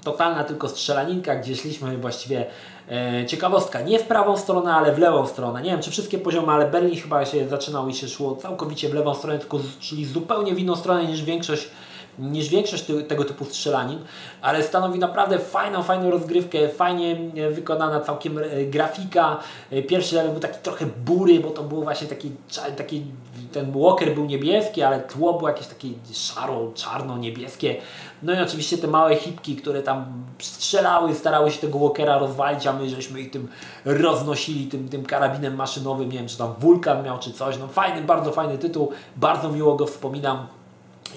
totalna 0.06 0.44
tylko 0.44 0.68
strzelaninka, 0.68 1.36
gdzie 1.36 1.56
szliśmy 1.56 1.98
właściwie 1.98 2.46
e, 2.90 3.26
ciekawostka, 3.26 3.80
nie 3.80 3.98
w 3.98 4.02
prawą 4.02 4.36
stronę, 4.36 4.74
ale 4.74 4.94
w 4.94 4.98
lewą 4.98 5.26
stronę. 5.26 5.62
Nie 5.62 5.70
wiem, 5.70 5.82
czy 5.82 5.90
wszystkie 5.90 6.18
poziomy, 6.18 6.52
ale 6.52 6.70
Berlin 6.70 7.00
chyba 7.00 7.24
się 7.24 7.48
zaczynał 7.48 7.88
i 7.88 7.94
się 7.94 8.08
szło 8.08 8.36
całkowicie 8.36 8.88
w 8.88 8.94
lewą 8.94 9.14
stronę, 9.14 9.38
tylko 9.38 9.60
czyli 9.80 10.04
zupełnie 10.04 10.54
w 10.54 10.58
inną 10.58 10.76
stronę 10.76 11.04
niż 11.04 11.22
większość 11.22 11.68
niż 12.18 12.48
większość 12.48 12.84
tego 13.08 13.24
typu 13.24 13.44
strzelanin, 13.44 13.98
ale 14.42 14.62
stanowi 14.62 14.98
naprawdę 14.98 15.38
fajną, 15.38 15.82
fajną 15.82 16.10
rozgrywkę, 16.10 16.68
fajnie 16.68 17.16
e, 17.36 17.50
wykonana 17.50 18.00
całkiem 18.00 18.38
e, 18.38 18.42
grafika. 18.64 19.38
E, 19.70 19.82
pierwszy 19.82 20.16
level 20.16 20.30
był 20.30 20.40
taki 20.40 20.58
trochę 20.62 20.86
bury, 20.86 21.40
bo 21.40 21.50
to 21.50 21.62
był 21.62 21.82
właśnie 21.82 22.06
taki, 22.06 22.30
taki 22.76 23.04
ten 23.52 23.72
walker 23.72 24.14
był 24.14 24.24
niebieski, 24.24 24.82
ale 24.82 25.00
tło 25.00 25.32
było 25.32 25.48
jakieś 25.48 25.66
takie 25.66 25.88
szaro, 26.12 26.72
czarno, 26.74 27.18
niebieskie. 27.18 27.76
No 28.22 28.34
i 28.34 28.38
oczywiście 28.38 28.78
te 28.78 28.86
małe 28.86 29.16
hipki, 29.16 29.56
które 29.56 29.82
tam 29.82 30.24
strzelały, 30.38 31.14
starały 31.14 31.50
się 31.50 31.60
tego 31.60 31.78
walkera 31.78 32.18
rozwalić, 32.18 32.66
a 32.66 32.72
my 32.72 32.88
żeśmy 32.88 33.20
ich 33.20 33.30
tym 33.30 33.48
roznosili, 33.84 34.66
tym, 34.66 34.88
tym 34.88 35.04
karabinem 35.04 35.54
maszynowym, 35.54 36.12
nie 36.12 36.18
wiem 36.18 36.28
czy 36.28 36.38
tam 36.38 36.54
wulkan 36.58 37.04
miał 37.04 37.18
czy 37.18 37.32
coś. 37.32 37.58
No 37.58 37.68
fajny, 37.68 38.02
bardzo 38.02 38.32
fajny 38.32 38.58
tytuł, 38.58 38.92
bardzo 39.16 39.48
miło 39.48 39.76
go 39.76 39.86
wspominam 39.86 40.46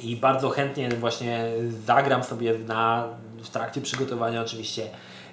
i 0.04 0.16
bardzo 0.16 0.50
chętnie 0.50 0.90
właśnie 0.90 1.52
zagram 1.86 2.24
sobie 2.24 2.54
na, 2.68 3.08
w 3.44 3.50
trakcie 3.50 3.82
przygotowania 3.82 4.42
oczywiście 4.42 4.88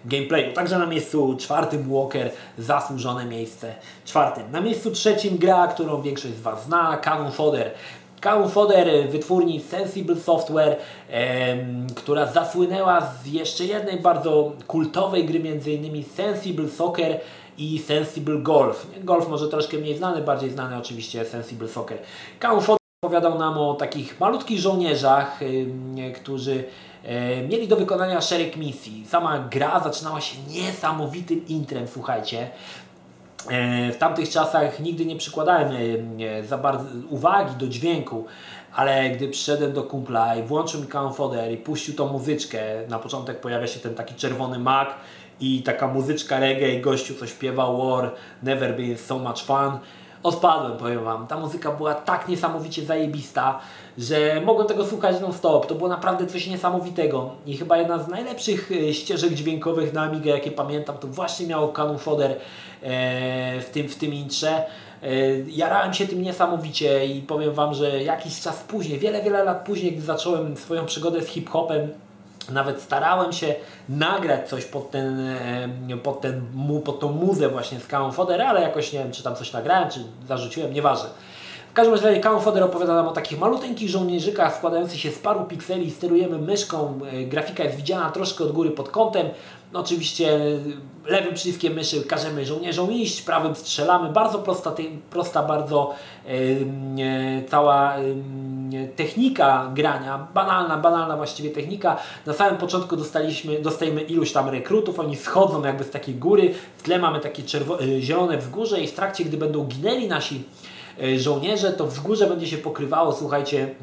gameplayu. 0.05 0.53
Także 0.53 0.79
na 0.79 0.87
miejscu 0.87 1.37
czwartym 1.37 1.95
Walker, 1.95 2.31
zasłużone 2.59 3.25
miejsce 3.25 3.75
czwartym. 4.05 4.51
Na 4.53 4.61
miejscu 4.61 4.91
trzecim 4.91 5.39
gra, 5.39 5.67
którą 5.67 6.03
większość 6.03 6.35
z 6.35 6.41
Was 6.41 6.65
zna, 6.65 6.97
Cannon 6.97 7.33
Fodder. 7.33 7.71
Cannon 8.21 8.51
Fodder 8.51 9.09
wytwórni 9.09 9.61
Sensible 9.61 10.17
Software, 10.17 10.77
która 11.95 12.27
zasłynęła 12.27 13.01
z 13.01 13.27
jeszcze 13.27 13.65
jednej 13.65 14.01
bardzo 14.01 14.53
kultowej 14.67 15.25
gry, 15.25 15.41
między 15.41 15.73
innymi 15.73 16.05
Sensible 16.05 16.69
Soccer 16.69 17.21
i 17.59 17.79
Sensible 17.79 18.39
Golf. 18.39 18.87
Golf 19.05 19.29
może 19.29 19.49
troszkę 19.49 19.79
mniej 19.79 19.97
znany, 19.97 20.23
bardziej 20.23 20.51
znany 20.51 20.77
oczywiście 20.77 21.25
Sensible 21.25 21.69
Soccer. 21.69 21.99
Opowiadał 23.07 23.39
nam 23.39 23.59
o 23.59 23.75
takich 23.75 24.21
malutkich 24.21 24.59
żołnierzach, 24.59 25.41
którzy 26.15 26.65
mieli 27.49 27.69
do 27.69 27.77
wykonania 27.77 28.21
szereg 28.21 28.57
misji. 28.57 29.07
Sama 29.09 29.39
gra 29.39 29.81
zaczynała 29.81 30.21
się 30.21 30.37
niesamowitym 30.49 31.47
intrem, 31.47 31.89
słuchajcie. 31.89 32.51
E, 33.51 33.93
w 33.93 33.99
tamtych 33.99 34.29
czasach 34.29 34.81
nigdy 34.81 35.07
nie 35.07 35.17
przykładałem 35.17 35.69
za 36.45 36.59
bardzo 36.59 36.85
uwagi 37.11 37.57
do 37.57 37.69
dźwięku, 37.69 38.25
ale 38.75 39.11
gdy 39.11 39.29
przyszedłem 39.29 39.73
do 39.73 39.83
kumpla 39.83 40.37
i 40.37 40.43
włączył 40.43 40.81
mi 40.81 40.87
Foder 41.15 41.53
i 41.53 41.57
puścił 41.57 41.95
tą 41.95 42.13
muzyczkę, 42.13 42.59
na 42.89 42.99
początek 42.99 43.41
pojawia 43.41 43.67
się 43.67 43.81
ten 43.81 43.95
taki 43.95 44.15
czerwony 44.15 44.59
mak 44.59 44.95
i 45.41 45.63
taka 45.63 45.87
muzyczka 45.89 46.41
reggae 46.41 46.69
i 46.69 46.81
gościu 46.81 47.15
co 47.15 47.27
śpiewa 47.27 47.73
War, 47.73 48.13
Never 48.43 48.77
Been 48.77 48.99
So 48.99 49.19
Much 49.19 49.43
Fun 49.45 49.79
odpadłem, 50.27 50.79
powiem 50.79 51.05
Wam. 51.05 51.27
Ta 51.27 51.41
muzyka 51.41 51.73
była 51.73 51.95
tak 51.95 52.29
niesamowicie 52.29 52.85
zajebista, 52.85 53.59
że 53.99 54.41
mogłem 54.45 54.67
tego 54.67 54.85
słuchać 54.85 55.21
non-stop. 55.21 55.67
To 55.67 55.75
było 55.75 55.89
naprawdę 55.89 56.27
coś 56.27 56.47
niesamowitego. 56.47 57.31
I 57.47 57.57
chyba 57.57 57.77
jedna 57.77 57.99
z 57.99 58.09
najlepszych 58.09 58.73
e, 58.73 58.95
ścieżek 58.95 59.35
dźwiękowych 59.35 59.93
na 59.93 60.03
Amigę, 60.03 60.31
jakie 60.31 60.51
pamiętam, 60.51 60.99
to 60.99 61.09
właśnie 61.09 61.47
miało 61.47 61.69
Canon 61.69 61.99
Fodder 61.99 62.31
e, 62.31 62.37
w 63.61 63.71
tym, 63.73 63.89
w 63.89 63.97
tym 63.97 64.15
intrze. 64.15 64.65
E, 65.03 65.09
jarałem 65.49 65.95
się 65.95 66.07
tym 66.07 66.23
niesamowicie 66.23 67.07
i 67.07 67.23
powiem 67.23 67.55
Wam, 67.55 67.75
że 67.75 68.03
jakiś 68.03 68.41
czas 68.41 68.63
później, 68.69 68.99
wiele, 68.99 69.23
wiele 69.23 69.45
lat 69.45 69.65
później, 69.67 69.93
gdy 69.93 70.03
zacząłem 70.03 70.57
swoją 70.57 70.87
przygodę 70.87 71.23
z 71.23 71.27
hip-hopem, 71.27 71.89
nawet 72.51 72.81
starałem 72.81 73.33
się 73.33 73.55
nagrać 73.89 74.49
coś 74.49 74.65
pod, 74.65 74.91
ten, 74.91 75.37
pod, 76.03 76.21
ten, 76.21 76.43
pod 76.85 77.01
tą 77.01 77.13
muzę 77.13 77.49
właśnie 77.49 77.81
z 77.81 77.87
Kaon 77.87 78.13
Fodder, 78.13 78.43
ale 78.43 78.61
jakoś 78.61 78.93
nie 78.93 78.99
wiem, 78.99 79.13
czy 79.13 79.23
tam 79.23 79.37
coś 79.37 79.53
nagrałem, 79.53 79.91
czy 79.91 80.01
zarzuciłem, 80.29 80.73
nieważne. 80.73 81.09
W 81.71 81.73
każdym 81.77 81.95
razie 81.95 82.21
Kaon 82.21 82.41
Fodder 82.41 82.63
opowiada 82.63 82.95
nam 82.95 83.09
o 83.09 83.13
takich 83.13 83.39
maluteńkich 83.39 83.89
żołnierzykach 83.89 84.57
składających 84.57 85.01
się 85.01 85.11
z 85.11 85.19
paru 85.19 85.45
pikseli, 85.45 85.91
sterujemy 85.91 86.39
myszką, 86.39 86.99
e, 87.13 87.25
grafika 87.25 87.65
jest 87.65 87.77
widziana 87.77 88.11
troszkę 88.11 88.45
od 88.45 88.53
góry 88.53 88.71
pod 88.71 88.89
kątem, 88.89 89.27
no 89.73 89.81
oczywiście 89.81 90.39
lewym 91.07 91.35
przyciskiem 91.35 91.73
myszy 91.73 92.03
każemy 92.03 92.47
żołnierzom 92.47 92.93
iść, 92.93 93.23
prawym 93.23 93.55
strzelamy. 93.55 94.13
Bardzo 94.13 94.39
prosta, 94.39 94.75
prosta 95.11 95.43
bardzo 95.43 95.95
e, 96.27 96.31
cała 97.49 97.97
technika 98.97 99.71
grania, 99.75 100.29
banalna, 100.35 100.77
banalna 100.77 101.17
właściwie 101.17 101.51
technika. 101.51 101.97
Na 102.27 102.33
samym 102.33 102.59
początku 102.59 102.97
dostaliśmy, 102.97 103.61
dostajemy 103.61 104.03
iluś 104.03 104.33
tam 104.33 104.49
rekrutów, 104.49 105.01
oni 105.01 105.17
schodzą 105.17 105.65
jakby 105.65 105.85
z 105.85 105.91
takiej 105.91 106.15
góry, 106.15 106.55
w 106.77 106.83
tle 106.83 106.99
mamy 106.99 107.21
takie 107.21 107.43
e, 107.43 108.01
zielone 108.01 108.39
wzgórze 108.39 108.81
i 108.81 108.87
w 108.87 108.93
trakcie, 108.93 109.25
gdy 109.25 109.37
będą 109.37 109.65
ginęli 109.65 110.09
nasi 110.09 110.45
e, 111.03 111.19
żołnierze, 111.19 111.73
to 111.73 111.87
wzgórze 111.87 112.27
będzie 112.27 112.47
się 112.47 112.59
pokrywało, 112.59 113.13
słuchajcie, 113.13 113.75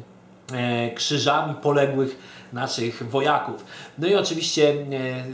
e, 0.52 0.90
krzyżami 0.90 1.54
poległych 1.54 2.18
naszych 2.54 3.10
wojaków. 3.10 3.64
No 3.98 4.08
i 4.08 4.14
oczywiście 4.14 4.68
e, 4.70 4.74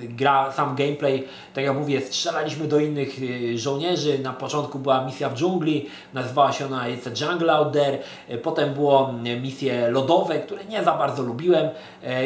gra, 0.09 0.53
sam 0.53 0.77
gameplay, 0.77 1.25
tak 1.55 1.65
jak 1.65 1.77
mówię, 1.77 2.01
strzelaliśmy 2.01 2.69
do 2.69 2.79
innych 2.79 3.09
e, 3.55 3.59
żołnierzy. 3.59 4.19
Na 4.19 4.33
początku 4.33 4.79
była 4.79 5.05
misja 5.05 5.29
w 5.29 5.35
dżungli, 5.35 5.89
nazywała 6.15 6.53
się 6.53 6.67
ona 6.67 6.85
It's 6.89 7.25
a 7.25 7.31
Jungle 7.31 7.53
Out 7.53 7.73
There. 7.73 7.99
E, 8.29 8.39
potem 8.39 8.75
było 8.75 9.15
misje 9.43 9.91
lodowe, 9.91 10.39
które 10.39 10.65
nie 10.65 10.85
za 10.85 10.93
bardzo 10.93 11.23
lubiłem 11.23 11.69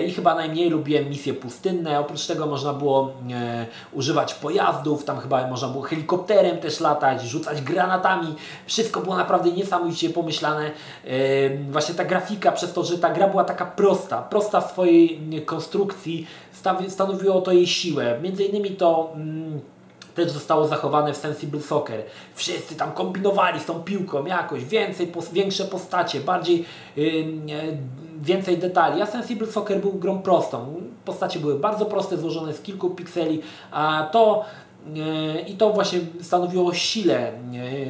i 0.06 0.12
chyba 0.12 0.34
najmniej 0.34 0.70
lubiłem 0.70 1.08
misje 1.08 1.34
pustynne. 1.34 2.00
Oprócz 2.00 2.26
tego 2.26 2.46
można 2.46 2.72
było 2.72 3.12
używać 3.92 4.34
pojazdów, 4.34 5.04
tam 5.04 5.20
chyba 5.20 5.46
można 5.46 5.68
było 5.68 5.82
helikopterem 5.82 6.58
też 6.58 6.80
latać, 6.80 7.22
rzucać 7.22 7.62
granatami. 7.62 8.34
Wszystko 8.66 9.00
było 9.00 9.16
naprawdę 9.16 9.50
niesamowicie 9.50 10.10
pomyślane. 10.10 10.70
Właśnie 11.70 11.94
ta 11.94 12.04
grafika, 12.04 12.52
przez 12.52 12.72
to, 12.72 12.84
że 12.84 12.98
ta 12.98 13.10
gra 13.10 13.28
była 13.28 13.44
taka 13.44 13.66
prosta, 13.66 14.22
prosta 14.22 14.60
w 14.60 14.70
swojej 14.70 14.83
swojej 14.84 15.42
konstrukcji 15.44 16.26
stanowiło 16.88 17.40
to 17.40 17.52
jej 17.52 17.66
siłę. 17.66 18.18
Między 18.22 18.44
innymi 18.44 18.70
to 18.70 19.12
mm, 19.14 19.60
też 20.14 20.30
zostało 20.30 20.68
zachowane 20.68 21.12
w 21.12 21.16
Sensible 21.16 21.60
Soccer. 21.60 22.02
Wszyscy 22.34 22.74
tam 22.76 22.92
kombinowali 22.92 23.60
z 23.60 23.64
tą 23.64 23.82
piłką 23.82 24.26
jakoś, 24.26 24.64
więcej, 24.64 25.12
większe 25.32 25.64
postacie, 25.64 26.20
bardziej 26.20 26.64
yy, 26.96 27.24
więcej 28.22 28.58
detali. 28.58 29.02
A 29.02 29.06
Sensible 29.06 29.46
Soccer 29.46 29.80
był 29.80 29.92
grą 29.92 30.22
prostą. 30.22 30.74
Postacie 31.04 31.40
były 31.40 31.58
bardzo 31.58 31.86
proste, 31.86 32.16
złożone 32.16 32.52
z 32.52 32.62
kilku 32.62 32.90
pikseli, 32.90 33.40
a 33.70 34.08
to 34.12 34.44
i 35.46 35.54
to 35.56 35.70
właśnie 35.70 36.00
stanowiło 36.22 36.74
sile 36.74 37.32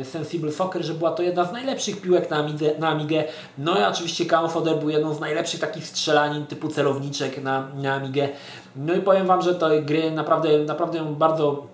Sensible 0.03 0.53
Soccer, 0.53 0.85
że 0.85 0.95
była 0.95 1.11
to 1.11 1.23
jedna 1.23 1.45
z 1.45 1.53
najlepszych 1.53 2.01
piłek 2.01 2.31
na, 2.31 2.47
na 2.79 2.89
Amigę. 2.89 3.25
No 3.59 3.81
i 3.81 3.83
oczywiście 3.83 4.27
Cam 4.27 4.49
Fodder 4.49 4.79
był 4.79 4.91
jedną 4.91 5.15
z 5.15 5.21
najlepszych 5.21 5.61
takich 5.61 5.87
strzelanin 5.87 6.47
typu 6.47 6.69
celowniczek 6.69 7.43
na, 7.43 7.69
na 7.75 7.95
Amigę. 7.95 8.29
No 8.77 8.95
i 8.95 9.01
powiem 9.01 9.27
Wam, 9.27 9.43
że 9.43 9.55
te 9.55 9.83
gry 9.83 10.11
naprawdę, 10.11 10.59
naprawdę 10.59 11.05
bardzo 11.05 11.74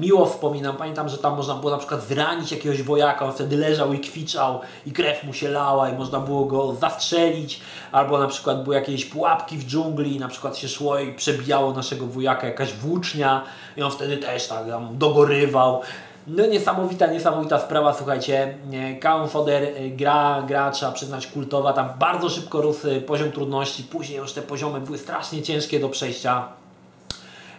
miło 0.00 0.26
wspominam. 0.26 0.76
Pamiętam, 0.76 1.08
że 1.08 1.18
tam 1.18 1.36
można 1.36 1.54
było 1.54 1.70
na 1.70 1.78
przykład 1.78 2.02
zranić 2.02 2.52
jakiegoś 2.52 2.82
wojaka, 2.82 3.26
on 3.26 3.32
wtedy 3.32 3.56
leżał 3.56 3.92
i 3.92 4.00
kwiczał 4.00 4.60
i 4.86 4.92
krew 4.92 5.24
mu 5.24 5.32
się 5.32 5.48
lała 5.48 5.88
i 5.88 5.96
można 5.96 6.20
było 6.20 6.44
go 6.44 6.74
zastrzelić, 6.74 7.60
albo 7.92 8.18
na 8.18 8.28
przykład 8.28 8.64
były 8.64 8.76
jakieś 8.76 9.04
pułapki 9.04 9.58
w 9.58 9.64
dżungli, 9.64 10.18
na 10.18 10.28
przykład 10.28 10.56
się 10.56 10.68
szło 10.68 10.98
i 10.98 11.12
przebijało 11.12 11.72
naszego 11.72 12.06
wujaka 12.06 12.46
jakaś 12.46 12.72
włócznia 12.72 13.44
i 13.76 13.82
on 13.82 13.90
wtedy 13.90 14.16
też 14.16 14.48
tak 14.48 14.66
tam 14.66 14.98
dogorywał. 14.98 15.80
No 16.26 16.46
niesamowita, 16.46 17.06
niesamowita 17.06 17.58
sprawa, 17.58 17.94
słuchajcie, 17.94 18.54
Kaon 19.00 19.28
Foder 19.28 19.62
e, 19.62 19.88
gra, 19.88 20.42
gra, 20.48 20.70
trzeba 20.70 20.92
przyznać 20.92 21.26
kultowa, 21.26 21.72
tam 21.72 21.88
bardzo 21.98 22.28
szybko 22.28 22.60
rósł 22.60 22.88
poziom 23.06 23.32
trudności, 23.32 23.82
później 23.82 24.18
już 24.18 24.32
te 24.32 24.42
poziomy 24.42 24.80
były 24.80 24.98
strasznie 24.98 25.42
ciężkie 25.42 25.80
do 25.80 25.88
przejścia. 25.88 26.59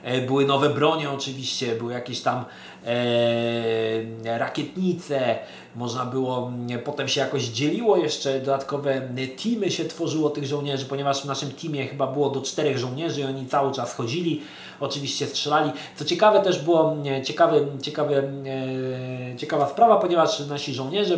E, 0.04 0.22
były 0.22 0.46
nowe 0.46 0.70
bronie 0.70 1.10
oczywiście, 1.10 1.76
były 1.76 1.94
jakieś 1.94 2.22
tam 2.22 2.46
e, 2.86 4.40
rakietnice, 4.40 5.40
można 5.76 6.06
było, 6.06 6.52
potem 6.84 7.08
się 7.08 7.22
jakoś 7.22 7.44
dzieliło 7.44 7.98
jeszcze, 7.98 8.40
dodatkowe 8.40 9.02
teamy 9.44 9.72
się 9.72 9.86
tworzyło 9.86 10.30
tych 10.30 10.46
żołnierzy, 10.46 10.86
ponieważ 10.86 11.22
w 11.22 11.26
naszym 11.26 11.52
teamie 11.52 11.88
chyba 11.88 12.08
było 12.08 12.30
do 12.30 12.42
czterech 12.42 12.78
żołnierzy 12.78 13.22
i 13.22 13.24
oni 13.24 13.46
cały 13.48 13.74
czas 13.74 13.96
chodzili, 13.96 14.42
oczywiście 14.80 15.28
strzelali. 15.28 15.72
Co 15.96 16.06
ciekawe 16.06 16.42
też 16.42 16.60
było, 16.60 16.96
ciekawe, 17.24 17.60
ciekawe, 17.82 18.18
e, 18.18 19.38
ciekawa 19.38 19.70
sprawa, 19.70 19.98
ponieważ 19.98 20.40
nasi 20.40 20.74
żołnierze 20.74 21.18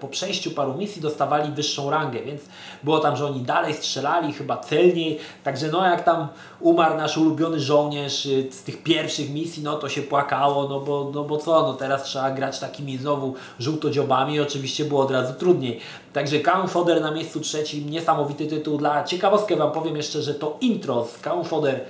po 0.00 0.08
przejściu 0.08 0.50
paru 0.50 0.74
misji 0.74 1.02
dostawali 1.02 1.52
wyższą 1.52 1.90
rangę, 1.90 2.22
więc 2.22 2.42
było 2.82 2.98
tam, 2.98 3.16
że 3.16 3.26
oni 3.26 3.40
dalej 3.40 3.74
strzelali, 3.74 4.32
chyba 4.32 4.56
celniej, 4.56 5.18
także 5.44 5.68
no 5.68 5.86
jak 5.86 6.04
tam 6.04 6.28
umarł 6.60 6.96
nasz 6.96 7.18
ulubiony 7.18 7.60
żołnierz 7.60 8.26
y, 8.26 8.48
z 8.52 8.62
tych 8.62 8.82
pierwszych 8.82 9.30
misji, 9.30 9.62
no 9.62 9.76
to 9.76 9.88
się 9.88 10.02
płakało, 10.02 10.68
no 10.68 10.80
bo, 10.80 10.99
no 11.04 11.24
bo 11.24 11.38
co, 11.38 11.62
no 11.62 11.74
teraz 11.74 12.02
trzeba 12.02 12.30
grać 12.30 12.58
takimi 12.58 12.98
znowu 12.98 13.34
żółtodziobami 13.58 14.40
oczywiście 14.40 14.84
było 14.84 15.00
od 15.00 15.10
razu 15.10 15.34
trudniej. 15.34 15.80
Także 16.12 16.40
Count 16.40 16.70
Fodder 16.70 17.02
na 17.02 17.10
miejscu 17.10 17.40
trzecim, 17.40 17.90
niesamowity 17.90 18.46
tytuł. 18.46 18.78
Dla 18.78 19.04
ciekawostkę 19.04 19.56
Wam 19.56 19.72
powiem 19.72 19.96
jeszcze, 19.96 20.22
że 20.22 20.34
to 20.34 20.56
intro 20.60 21.04
z 21.04 21.18
Count 21.18 21.48
Fodder 21.48 21.80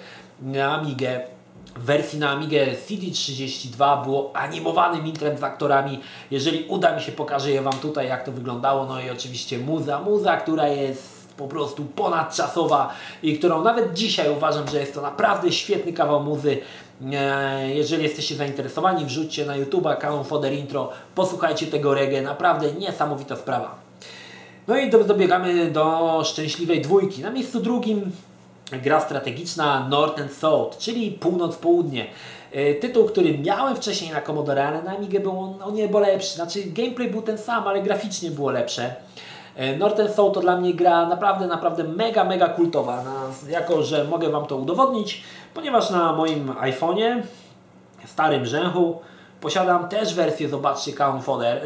na 0.43 0.81
Amigę 0.81 1.21
w 1.77 1.85
wersji 1.85 2.19
na 2.19 2.31
Amigę 2.31 2.67
CD32 2.89 4.05
było 4.05 4.37
animowanym 4.37 5.07
intrem 5.07 5.39
z 5.39 5.43
aktorami. 5.43 6.01
Jeżeli 6.31 6.65
uda 6.69 6.97
mi 6.97 7.03
się, 7.03 7.13
pokażę 7.13 7.51
je 7.51 7.63
Wam 7.63 7.73
tutaj, 7.73 8.09
jak 8.09 8.25
to 8.25 8.33
wyglądało. 8.33 8.87
No 8.87 9.01
i 9.01 9.11
oczywiście 9.11 9.59
muza, 9.59 10.01
muza, 10.01 10.37
która 10.37 10.69
jest 10.69 11.20
po 11.41 11.49
prostu 11.49 11.85
ponadczasowa 11.85 12.93
i 13.23 13.39
którą 13.39 13.65
nawet 13.65 13.95
dzisiaj 13.95 14.31
uważam, 14.31 14.69
że 14.69 14.81
jest 14.81 14.95
to 14.95 15.01
naprawdę 15.01 15.53
świetny 15.53 15.93
kawał 15.93 16.23
muzy. 16.23 16.59
E, 17.13 17.75
jeżeli 17.75 18.03
jesteście 18.03 18.35
zainteresowani, 18.35 19.05
wrzućcie 19.05 19.47
na 19.47 19.59
YouTube'a 19.59 19.99
kanał 19.99 20.25
Foder 20.25 20.53
Intro, 20.53 20.91
posłuchajcie 21.15 21.67
tego 21.67 21.95
reggae, 21.95 22.23
naprawdę 22.23 22.73
niesamowita 22.73 23.37
sprawa. 23.37 23.75
No 24.69 24.77
i 24.77 24.91
dobiegamy 24.91 25.71
do 25.71 26.23
szczęśliwej 26.25 26.81
dwójki. 26.81 27.23
Na 27.23 27.31
miejscu 27.31 27.61
drugim 27.61 28.13
gra 28.83 29.01
strategiczna 29.01 29.89
North 29.89 30.21
and 30.21 30.33
South, 30.33 30.79
czyli 30.79 31.13
północ-południe. 31.13 32.07
E, 32.53 32.75
tytuł, 32.75 33.05
który 33.05 33.39
miałem 33.39 33.77
wcześniej 33.77 34.11
na 34.13 34.21
Commodore, 34.21 34.69
ale 34.69 34.83
na 34.83 34.97
Amigę 34.97 35.21
był 35.21 35.41
on 35.41 35.63
o 35.63 35.71
niebo 35.71 35.99
lepszy. 35.99 36.35
Znaczy 36.35 36.63
gameplay 36.65 37.11
był 37.11 37.23
ten 37.23 37.39
sam, 37.39 37.69
ale 37.69 37.83
graficznie 37.83 38.31
było 38.31 38.51
lepsze. 38.51 38.95
E, 39.61 39.77
Northern 39.77 40.13
Soul 40.13 40.33
to 40.33 40.41
dla 40.41 40.57
mnie 40.57 40.75
gra 40.75 41.07
naprawdę, 41.07 41.47
naprawdę 41.47 41.85
mega, 41.85 42.25
mega 42.25 42.49
kultowa. 42.49 43.03
Na, 43.03 43.15
jako, 43.49 43.83
że 43.83 44.05
mogę 44.05 44.31
Wam 44.31 44.47
to 44.47 44.57
udowodnić, 44.57 45.23
ponieważ 45.55 45.91
na 45.91 46.13
moim 46.13 46.49
iPhone'ie, 46.49 47.23
starym 48.07 48.47
rzęchu, 48.47 49.01
posiadam 49.41 49.89
też 49.89 50.15
wersję, 50.15 50.49
zobaczcie, 50.49 50.93
Count 50.93 51.25
Fodder, 51.25 51.63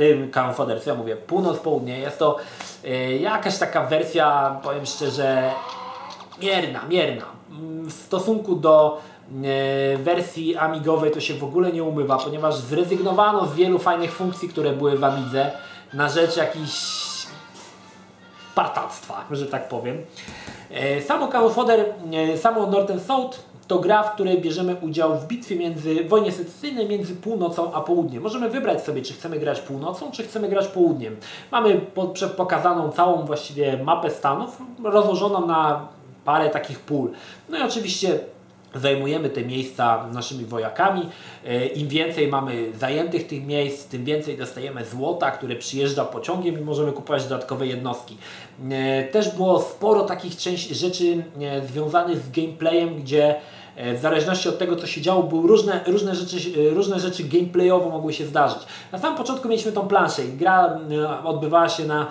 Fodder, 0.54 0.82
co 0.82 0.90
ja 0.90 0.96
mówię, 0.96 1.16
północ-południe. 1.16 1.98
Jest 1.98 2.18
to 2.18 2.36
yy, 2.84 3.18
jakaś 3.18 3.58
taka 3.58 3.86
wersja, 3.86 4.60
powiem 4.62 4.86
szczerze, 4.86 5.50
mierna, 6.42 6.80
mierna. 6.88 7.24
W 7.84 7.92
stosunku 7.92 8.56
do 8.56 9.00
yy, 9.32 9.98
wersji 9.98 10.56
amigowej 10.56 11.10
to 11.10 11.20
się 11.20 11.34
w 11.34 11.44
ogóle 11.44 11.72
nie 11.72 11.84
umywa, 11.84 12.18
ponieważ 12.18 12.56
zrezygnowano 12.56 13.46
z 13.46 13.54
wielu 13.54 13.78
fajnych 13.78 14.12
funkcji, 14.12 14.48
które 14.48 14.72
były 14.72 14.98
w 14.98 15.04
Amidze 15.04 15.50
na 15.92 16.08
rzecz 16.08 16.36
jakichś 16.36 17.13
partactwa, 18.54 19.24
że 19.30 19.46
tak 19.46 19.68
powiem. 19.68 19.98
E, 20.70 21.02
samo 21.02 21.50
Fodder, 21.50 21.94
e, 22.12 22.38
samo 22.38 22.66
Northern 22.66 23.00
South 23.00 23.38
to 23.66 23.78
gra, 23.78 24.02
w 24.02 24.14
której 24.14 24.40
bierzemy 24.40 24.76
udział 24.82 25.18
w 25.18 25.26
bitwie 25.26 25.56
między, 25.56 26.04
wojnie 26.04 26.32
secesyjnej 26.32 26.88
między 26.88 27.16
północą 27.16 27.72
a 27.72 27.80
południem. 27.80 28.22
Możemy 28.22 28.50
wybrać 28.50 28.84
sobie, 28.84 29.02
czy 29.02 29.12
chcemy 29.12 29.38
grać 29.38 29.60
północą, 29.60 30.10
czy 30.10 30.22
chcemy 30.22 30.48
grać 30.48 30.66
południem. 30.66 31.16
Mamy 31.52 31.80
pokazaną 32.36 32.92
całą 32.92 33.26
właściwie 33.26 33.76
mapę 33.84 34.10
Stanów, 34.10 34.62
rozłożoną 34.84 35.46
na 35.46 35.88
parę 36.24 36.50
takich 36.50 36.80
pól. 36.80 37.10
No 37.48 37.58
i 37.58 37.62
oczywiście 37.62 38.18
zajmujemy 38.74 39.30
te 39.30 39.42
miejsca 39.42 40.06
naszymi 40.12 40.44
wojakami. 40.44 41.08
E, 41.44 41.66
Im 41.66 41.88
więcej 41.88 42.28
mamy 42.28 42.72
zajętych 42.78 43.26
tych 43.26 43.46
miejsc, 43.46 43.88
tym 43.88 44.04
więcej 44.04 44.36
dostajemy 44.36 44.84
złota, 44.84 45.30
które 45.30 45.56
przyjeżdża 45.56 46.04
pociągiem 46.04 46.58
i 46.60 46.62
możemy 46.62 46.92
kupować 46.92 47.22
dodatkowe 47.22 47.66
jednostki. 47.66 48.16
E, 48.70 49.04
też 49.04 49.36
było 49.36 49.60
sporo 49.60 50.02
takich 50.02 50.32
rzeczy 50.70 51.24
e, 51.40 51.66
związanych 51.66 52.18
z 52.18 52.30
gameplayem, 52.30 52.96
gdzie 52.96 53.34
w 53.76 53.98
zależności 54.00 54.48
od 54.48 54.58
tego, 54.58 54.76
co 54.76 54.86
się 54.86 55.00
działo, 55.00 55.22
były 55.22 55.48
różne, 55.48 55.80
różne, 55.86 56.14
rzeczy, 56.14 56.36
e, 56.70 56.74
różne 56.74 57.00
rzeczy 57.00 57.24
gameplayowo 57.24 57.90
mogły 57.90 58.12
się 58.12 58.26
zdarzyć. 58.26 58.58
Na 58.92 58.98
samym 58.98 59.18
początku 59.18 59.48
mieliśmy 59.48 59.72
tą 59.72 59.88
planszę 59.88 60.24
i 60.24 60.32
gra 60.32 60.78
e, 60.90 61.24
odbywała 61.24 61.68
się 61.68 61.84
na 61.86 62.06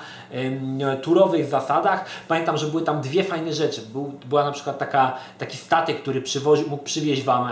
turowych 1.01 1.45
zasadach. 1.45 2.05
Pamiętam, 2.27 2.57
że 2.57 2.67
były 2.67 2.81
tam 2.81 3.01
dwie 3.01 3.23
fajne 3.23 3.53
rzeczy. 3.53 3.81
Był, 3.81 4.13
była 4.25 4.43
na 4.43 4.51
przykład 4.51 4.77
taka, 4.77 5.17
taki 5.37 5.57
statek, 5.57 6.01
który 6.01 6.21
przywozi, 6.21 6.63
mógł 6.67 6.83
przywieźć 6.83 7.23
Wam 7.23 7.49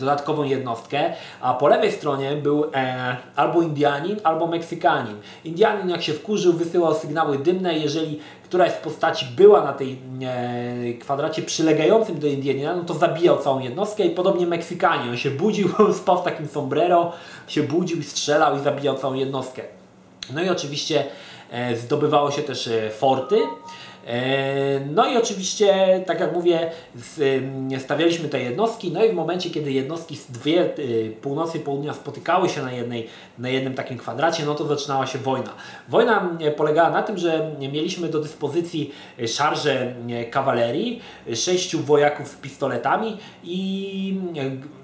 dodatkową 0.00 0.42
jednostkę, 0.42 1.12
a 1.40 1.54
po 1.54 1.68
lewej 1.68 1.92
stronie 1.92 2.36
był 2.36 2.64
albo 3.36 3.62
Indianin, 3.62 4.16
albo 4.24 4.46
Meksykanin. 4.46 5.16
Indianin 5.44 5.88
jak 5.88 6.02
się 6.02 6.12
wkurzył, 6.12 6.52
wysyłał 6.52 6.94
sygnały 6.94 7.38
dymne, 7.38 7.78
jeżeli 7.78 8.20
któraś 8.52 8.72
z 8.72 8.76
postaci 8.76 9.26
była 9.36 9.64
na 9.64 9.72
tej 9.72 9.98
e, 10.22 10.92
kwadracie 10.94 11.42
przylegającym 11.42 12.18
do 12.18 12.26
Indianina, 12.26 12.76
no 12.76 12.84
to 12.84 12.94
zabijał 12.94 13.38
całą 13.38 13.60
jednostkę 13.60 14.04
i 14.04 14.10
podobnie 14.10 14.46
Meksykanie. 14.46 15.10
On 15.10 15.16
się 15.16 15.30
budził, 15.30 15.68
spał 16.02 16.20
w 16.20 16.24
takim 16.24 16.48
sombrero, 16.48 17.12
się 17.46 17.62
budził 17.62 17.98
i 17.98 18.02
strzelał 18.02 18.56
i 18.56 18.60
zabijał 18.60 18.98
całą 18.98 19.14
jednostkę. 19.14 19.62
No 20.34 20.42
i 20.42 20.48
oczywiście 20.48 21.04
e, 21.50 21.76
zdobywało 21.76 22.30
się 22.30 22.42
też 22.42 22.68
e, 22.68 22.90
forty. 22.90 23.40
E, 24.06 24.80
no 24.80 25.06
i 25.06 25.16
oczywiście, 25.16 26.00
tak 26.06 26.20
jak 26.20 26.32
mówię, 26.32 26.70
stawialiśmy 27.78 28.28
te 28.28 28.40
jednostki, 28.40 28.92
no 28.92 29.04
i 29.04 29.08
w 29.08 29.14
momencie, 29.14 29.50
kiedy 29.50 29.72
jednostki 29.72 30.16
z 30.16 30.26
dwie 30.26 30.78
y, 30.78 31.16
północy 31.22 31.58
i 31.58 31.60
południa 31.60 31.94
spotykały 31.94 32.48
się 32.48 32.62
na, 32.62 32.72
jednej, 32.72 33.08
na 33.38 33.48
jednym 33.48 33.74
takim 33.74 33.98
kwadracie, 33.98 34.44
no 34.46 34.54
to 34.54 34.66
zaczynała 34.66 35.06
się 35.06 35.18
wojna. 35.18 35.50
Wojna 35.88 36.28
e, 36.40 36.50
polegała 36.50 36.90
na 36.90 37.02
tym, 37.02 37.18
że 37.18 37.50
mieliśmy 37.58 38.08
do 38.08 38.20
dyspozycji 38.20 38.94
e, 39.18 39.28
szarże 39.28 39.94
kawalerii, 40.30 41.00
sześciu 41.34 41.80
wojaków 41.80 42.28
z 42.28 42.34
pistoletami 42.34 43.16
i 43.44 44.20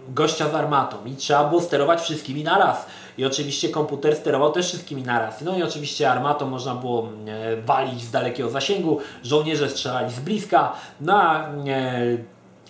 gościa 0.09 0.49
z 0.51 0.55
armatą 0.55 0.97
i 1.07 1.17
trzeba 1.17 1.45
było 1.45 1.61
sterować 1.61 2.01
wszystkimi 2.01 2.45
naraz. 2.45 2.87
I 3.19 3.25
oczywiście 3.25 3.69
komputer 3.69 4.17
sterował 4.17 4.53
też 4.53 4.67
wszystkimi 4.67 5.03
naraz. 5.03 5.43
No 5.43 5.59
i 5.59 5.63
oczywiście 5.63 6.11
armatą 6.11 6.47
można 6.47 6.75
było 6.75 7.09
e, 7.27 7.57
walić 7.63 8.03
z 8.03 8.11
dalekiego 8.11 8.51
zasięgu, 8.51 8.99
żołnierze 9.23 9.71
strzelali 9.71 10.13
z 10.13 10.21
bliska, 10.21 10.73
no 11.01 11.35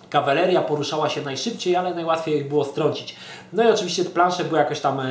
kawaleria 0.09 0.61
poruszała 0.61 1.09
się 1.09 1.21
najszybciej, 1.21 1.75
ale 1.75 1.93
najłatwiej 1.93 2.37
ich 2.37 2.49
było 2.49 2.65
strącić. 2.65 3.15
No 3.53 3.63
i 3.63 3.67
oczywiście 3.67 4.03
te 4.03 4.09
plansze 4.09 4.43
były 4.43 4.59
jakoś 4.59 4.79
tam 4.79 5.01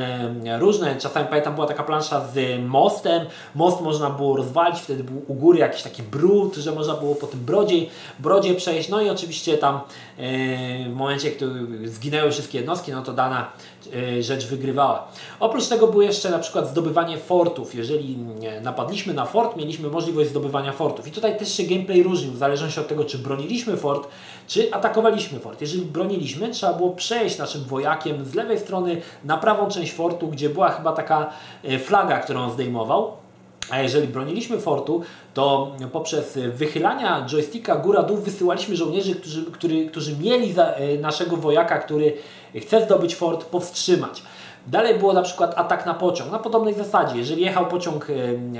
różne. 0.59 0.95
Czasami 0.95 1.27
pamiętam 1.27 1.55
była 1.55 1.67
taka 1.67 1.83
plansza 1.83 2.27
z 2.33 2.61
mostem. 2.63 3.25
Most 3.55 3.81
można 3.81 4.09
było 4.09 4.37
rozwalić, 4.37 4.79
wtedy 4.79 5.03
był 5.03 5.21
u 5.27 5.33
góry 5.33 5.59
jakiś 5.59 5.81
taki 5.81 6.03
brud, 6.03 6.55
że 6.55 6.71
można 6.71 6.93
było 6.93 7.15
po 7.15 7.27
tym 7.27 7.39
brodzie, 7.39 7.75
brodzie 8.19 8.55
przejść. 8.55 8.89
No 8.89 9.01
i 9.01 9.09
oczywiście 9.09 9.57
tam 9.57 9.79
w 10.89 10.93
momencie, 10.95 11.31
kiedy 11.31 11.87
zginęły 11.87 12.31
wszystkie 12.31 12.57
jednostki, 12.57 12.91
no 12.91 13.01
to 13.01 13.13
dana 13.13 13.51
e, 13.93 14.23
rzecz 14.23 14.47
wygrywała. 14.47 15.07
Oprócz 15.39 15.67
tego 15.67 15.87
było 15.87 16.03
jeszcze 16.03 16.29
na 16.29 16.39
przykład 16.39 16.69
zdobywanie 16.69 17.17
fortów. 17.17 17.75
Jeżeli 17.75 18.17
napadliśmy 18.61 19.13
na 19.13 19.25
fort, 19.25 19.57
mieliśmy 19.57 19.89
możliwość 19.89 20.29
zdobywania 20.29 20.71
fortów. 20.71 21.07
I 21.07 21.11
tutaj 21.11 21.37
też 21.37 21.53
się 21.53 21.63
gameplay 21.63 22.03
różnił, 22.03 22.31
w 22.31 22.37
zależności 22.37 22.79
od 22.79 22.87
tego, 22.87 23.05
czy 23.05 23.17
broniliśmy 23.17 23.77
fort, 23.77 24.07
czy 24.47 24.73
atakowaliśmy 24.73 24.88
fort. 25.39 25.61
Jeżeli 25.61 25.81
broniliśmy, 25.81 26.49
trzeba 26.49 26.73
było 26.73 26.89
przejść 26.89 27.37
naszym 27.37 27.63
wojakiem 27.63 28.25
z 28.25 28.33
lewej 28.33 28.59
strony 28.59 29.01
na 29.23 29.37
prawą 29.37 29.67
część 29.67 29.93
fortu, 29.93 30.27
gdzie 30.27 30.49
była 30.49 30.69
chyba 30.69 30.91
taka 30.91 31.29
e, 31.63 31.79
flaga, 31.79 32.19
którą 32.19 32.39
on 32.41 32.51
zdejmował. 32.51 33.11
A 33.69 33.79
jeżeli 33.79 34.07
broniliśmy 34.07 34.59
fortu, 34.59 35.01
to 35.33 35.71
poprzez 35.91 36.39
wychylania 36.53 37.25
joysticka 37.27 37.75
góra-dół 37.75 38.17
wysyłaliśmy 38.17 38.75
żołnierzy, 38.75 39.15
którzy, 39.15 39.45
którzy, 39.45 39.85
którzy 39.85 40.17
mieli 40.17 40.53
e, 40.57 40.97
naszego 40.97 41.37
wojaka, 41.37 41.79
który 41.79 42.13
chce 42.55 42.85
zdobyć 42.85 43.15
fort, 43.15 43.45
powstrzymać. 43.45 44.23
Dalej 44.67 44.99
było 44.99 45.13
na 45.13 45.21
przykład 45.21 45.53
atak 45.57 45.85
na 45.85 45.93
pociąg, 45.93 46.31
na 46.31 46.39
podobnej 46.39 46.73
zasadzie. 46.73 47.17
Jeżeli 47.17 47.41
jechał 47.41 47.67
pociąg 47.67 48.07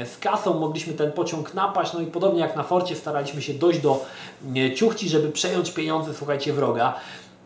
z 0.05 0.17
kasą, 0.17 0.59
mogliśmy 0.59 0.93
ten 0.93 1.11
pociąg 1.11 1.53
napaść, 1.53 1.93
no 1.93 1.99
i 1.99 2.05
podobnie 2.05 2.39
jak 2.39 2.55
na 2.55 2.63
forcie 2.63 2.95
staraliśmy 2.95 3.41
się 3.41 3.53
dojść 3.53 3.79
do 3.79 4.05
ciuchci, 4.75 5.09
żeby 5.09 5.29
przejąć 5.29 5.71
pieniądze, 5.71 6.13
słuchajcie, 6.13 6.53
wroga. 6.53 6.93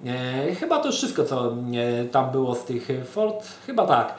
E, 0.06 0.56
chyba 0.56 0.80
to 0.80 0.88
już 0.88 0.96
wszystko, 0.98 1.24
co 1.24 1.54
tam 2.12 2.32
było 2.32 2.56
z 2.56 2.64
tych 2.64 2.88
fort. 3.12 3.48
Chyba 3.66 3.88
tak. 3.88 4.16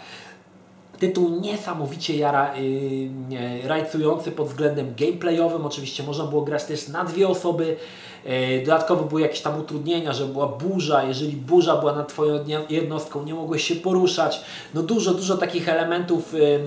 Tytuł 0.99 1.41
niesamowicie 1.41 2.17
jara, 2.17 2.57
yy, 2.57 3.69
rajcujący 3.69 4.33
pod 4.33 4.49
względem 4.49 4.95
gameplayowym. 4.99 5.67
Oczywiście 5.67 6.03
można 6.03 6.25
było 6.25 6.43
grać 6.43 6.65
też 6.65 6.89
na 6.89 7.05
dwie 7.05 7.29
osoby. 7.29 7.77
Yy, 8.25 8.65
dodatkowo 8.65 9.05
były 9.05 9.21
jakieś 9.21 9.41
tam 9.41 9.61
utrudnienia, 9.61 10.13
że 10.13 10.27
była 10.27 10.47
burza. 10.47 11.05
Jeżeli 11.05 11.37
burza 11.37 11.77
była 11.77 11.93
nad 11.93 12.09
Twoją 12.09 12.45
jednostką, 12.71 13.25
nie 13.25 13.35
mogłeś 13.35 13.65
się 13.65 13.75
poruszać. 13.75 14.41
No 14.75 14.83
dużo, 14.83 15.15
dużo 15.15 15.37
takich 15.37 15.69
elementów. 15.69 16.33
Yy, 16.33 16.59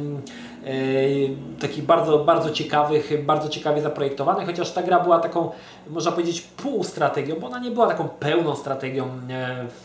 takich 1.59 1.83
bardzo, 1.83 2.19
bardzo 2.19 2.49
ciekawych, 2.49 3.25
bardzo 3.25 3.49
ciekawie 3.49 3.81
zaprojektowanych, 3.81 4.47
chociaż 4.47 4.71
ta 4.71 4.83
gra 4.83 4.99
była 4.99 5.19
taką, 5.19 5.51
można 5.89 6.11
powiedzieć, 6.11 6.41
półstrategią, 6.41 7.35
bo 7.39 7.47
ona 7.47 7.59
nie 7.59 7.71
była 7.71 7.87
taką 7.87 8.07
pełną 8.07 8.55
strategią 8.55 9.09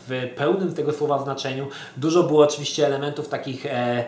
w 0.08 0.28
pełnym 0.36 0.74
tego 0.74 0.92
słowa 0.92 1.18
znaczeniu. 1.18 1.66
Dużo 1.96 2.22
było 2.22 2.44
oczywiście 2.44 2.86
elementów 2.86 3.28
takich 3.28 3.66
e, 3.66 4.04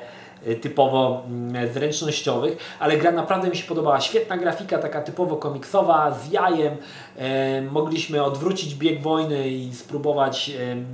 typowo 0.61 1.23
mm, 1.27 1.73
zręcznościowych, 1.73 2.77
ale 2.79 2.97
gra 2.97 3.13
naprawdę 3.13 3.49
mi 3.49 3.57
się 3.57 3.69
podobała. 3.69 4.01
Świetna 4.01 4.37
grafika, 4.37 4.79
taka 4.79 5.03
typowo 5.03 5.37
komiksowa, 5.37 6.19
z 6.25 6.33
jajem. 6.33 6.77
E, 7.17 7.63
mogliśmy 7.63 8.25
odwrócić 8.25 8.75
bieg 8.75 9.03
wojny 9.03 9.49
i 9.49 9.75
spróbować 9.75 10.51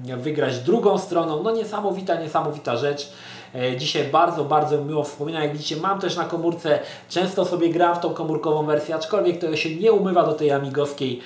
e, 0.09 0.17
wygrać 0.17 0.59
drugą 0.59 0.99
stroną. 0.99 1.43
No 1.43 1.51
niesamowita, 1.51 2.21
niesamowita 2.21 2.77
rzecz. 2.77 3.13
E, 3.55 3.77
dzisiaj 3.77 4.05
bardzo, 4.05 4.45
bardzo 4.45 4.85
miło 4.85 5.05
wspominam. 5.05 5.43
Jak 5.43 5.53
widzicie, 5.53 5.77
mam 5.77 6.01
też 6.01 6.17
na 6.17 6.25
komórce, 6.25 6.79
często 7.09 7.45
sobie 7.45 7.69
gram 7.69 7.97
w 7.97 8.01
tą 8.01 8.11
komórkową 8.11 8.67
wersję, 8.67 8.95
aczkolwiek 8.95 9.41
to 9.41 9.57
się 9.57 9.77
nie 9.77 9.93
umywa 9.93 10.27
do 10.27 10.33
tej 10.33 10.53
amigowskiej 10.53 11.21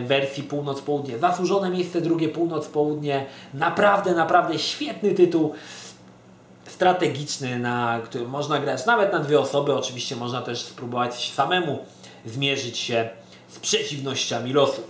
wersji 0.00 0.42
północ-południe. 0.42 1.18
Zasłużone 1.18 1.70
miejsce 1.70 2.00
drugie 2.00 2.28
północ-południe. 2.28 3.24
Naprawdę, 3.54 4.14
naprawdę 4.14 4.58
świetny 4.58 5.10
tytuł 5.14 5.54
strategiczny, 6.82 7.58
na 7.58 8.00
którym 8.04 8.28
można 8.28 8.58
grać 8.58 8.86
nawet 8.86 9.12
na 9.12 9.18
dwie 9.18 9.40
osoby. 9.40 9.74
Oczywiście 9.74 10.16
można 10.16 10.42
też 10.42 10.60
spróbować 10.62 11.32
samemu 11.32 11.78
zmierzyć 12.26 12.78
się 12.78 13.08
z 13.48 13.58
przeciwnościami 13.58 14.52
losu. 14.52 14.82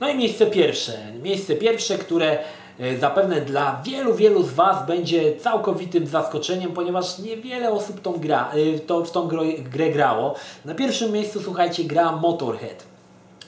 No 0.00 0.08
i 0.08 0.16
miejsce 0.16 0.46
pierwsze. 0.46 0.92
Miejsce 1.22 1.54
pierwsze, 1.54 1.98
które 1.98 2.38
e, 2.80 2.96
zapewne 2.98 3.40
dla 3.40 3.82
wielu, 3.84 4.14
wielu 4.14 4.42
z 4.42 4.52
Was 4.52 4.86
będzie 4.86 5.36
całkowitym 5.36 6.06
zaskoczeniem, 6.06 6.72
ponieważ 6.72 7.18
niewiele 7.18 7.70
osób 7.70 8.00
tą 8.00 8.12
gra, 8.12 8.50
e, 8.52 8.78
to, 8.78 9.04
w 9.04 9.10
tą 9.10 9.28
grę, 9.28 9.44
grę 9.72 9.90
grało. 9.90 10.34
Na 10.64 10.74
pierwszym 10.74 11.12
miejscu, 11.12 11.42
słuchajcie, 11.42 11.84
gra 11.84 12.12
Motorhead. 12.12 12.93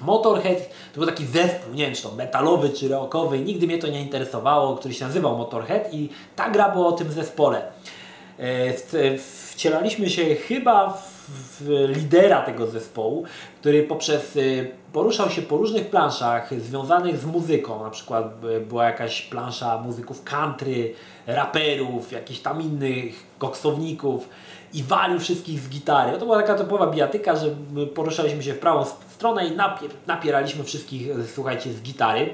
Motorhead 0.01 0.69
to 0.93 1.01
był 1.01 1.07
taki 1.07 1.27
zespół, 1.27 1.75
nie 1.75 1.85
wiem 1.85 1.95
czy 1.95 2.03
to 2.03 2.13
metalowy 2.13 2.71
czy 2.71 2.89
rockowy, 2.89 3.39
nigdy 3.39 3.67
mnie 3.67 3.79
to 3.79 3.89
nie 3.89 4.03
interesowało, 4.03 4.77
który 4.77 4.95
się 4.95 5.05
nazywał 5.05 5.39
Motorhead 5.39 5.95
i 5.95 6.09
ta 6.37 6.51
gra 6.51 6.69
była 6.69 6.87
o 6.87 6.93
tym 6.93 7.13
zespole. 7.13 7.63
E, 8.39 9.19
wcielaliśmy 9.51 10.11
się 10.11 10.35
chyba 10.35 11.03
w 11.29 11.89
lidera 11.97 12.43
tego 12.43 12.67
zespołu, 12.67 13.25
który 13.61 13.83
poprzez 13.83 14.37
e, 14.37 14.41
poruszał 14.93 15.31
się 15.31 15.43
po 15.43 15.57
różnych 15.57 15.91
planszach 15.91 16.61
związanych 16.61 17.19
z 17.19 17.25
muzyką, 17.25 17.85
na 17.85 17.91
przykład 17.91 18.41
była 18.69 18.85
jakaś 18.85 19.23
plansza 19.23 19.79
muzyków 19.79 20.25
country, 20.25 20.95
raperów, 21.27 22.13
jakichś 22.13 22.41
tam 22.41 22.63
innych 22.63 23.27
koksowników 23.39 24.29
i 24.75 24.83
walił 24.83 25.21
wszystkich 25.21 25.61
z 25.61 25.69
gitary. 25.69 26.13
No 26.13 26.19
to 26.19 26.25
była 26.25 26.37
taka 26.37 26.55
typowa 26.55 26.87
bijatyka, 26.87 27.37
że 27.37 27.47
poruszaliśmy 27.95 28.43
się 28.43 28.55
w 28.55 28.59
prawą 28.59 28.85
stronę 29.15 29.47
i 29.47 29.57
napier 29.57 29.91
napieraliśmy 30.07 30.65
wszystkich, 30.65 31.09
słuchajcie, 31.35 31.73
z 31.73 31.83
gitary. 31.83 32.31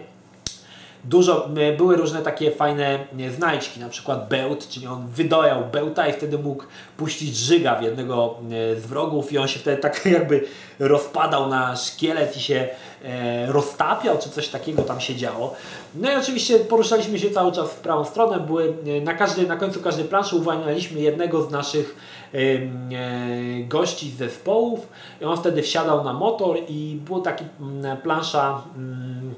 Dużo, 1.04 1.48
były 1.76 1.96
różne 1.96 2.22
takie 2.22 2.50
fajne 2.50 2.98
znajdźki, 3.36 3.80
na 3.80 3.88
przykład 3.88 4.28
bełt, 4.28 4.68
czyli 4.68 4.86
on 4.86 5.06
wydojał 5.06 5.64
bełta 5.72 6.06
i 6.08 6.12
wtedy 6.12 6.38
mógł 6.38 6.64
puścić 6.96 7.36
żyga 7.36 7.74
w 7.74 7.82
jednego 7.82 8.38
z 8.76 8.86
wrogów 8.86 9.32
i 9.32 9.38
on 9.38 9.48
się 9.48 9.58
wtedy 9.58 9.82
tak 9.82 10.06
jakby 10.18 10.44
rozpadał 10.78 11.48
na 11.48 11.76
szkielet 11.76 12.36
i 12.36 12.40
się 12.40 12.68
e, 13.04 13.52
roztapiał, 13.52 14.18
czy 14.18 14.30
coś 14.30 14.48
takiego 14.48 14.82
tam 14.82 15.00
się 15.00 15.16
działo. 15.16 15.54
No 15.94 16.12
i 16.12 16.14
oczywiście 16.16 16.58
poruszaliśmy 16.58 17.18
się 17.18 17.30
cały 17.30 17.52
czas 17.52 17.70
w 17.70 17.80
prawą 17.80 18.04
stronę, 18.04 18.40
były 18.40 18.74
na, 19.02 19.14
każdej, 19.14 19.46
na 19.46 19.56
końcu 19.56 19.80
każdej 19.80 20.04
planszy 20.04 20.36
uwalnialiśmy 20.36 21.00
jednego 21.00 21.42
z 21.42 21.50
naszych 21.50 21.96
E, 22.34 23.64
gości 23.68 24.10
z 24.10 24.16
zespołów 24.16 24.88
on 25.24 25.36
wtedy 25.36 25.62
wsiadał 25.62 26.04
na 26.04 26.12
motor 26.12 26.56
i 26.68 26.98
była 27.04 27.20
taka 27.20 27.44
mm, 27.60 27.96
plansza 27.96 28.62
mm, 28.76 29.34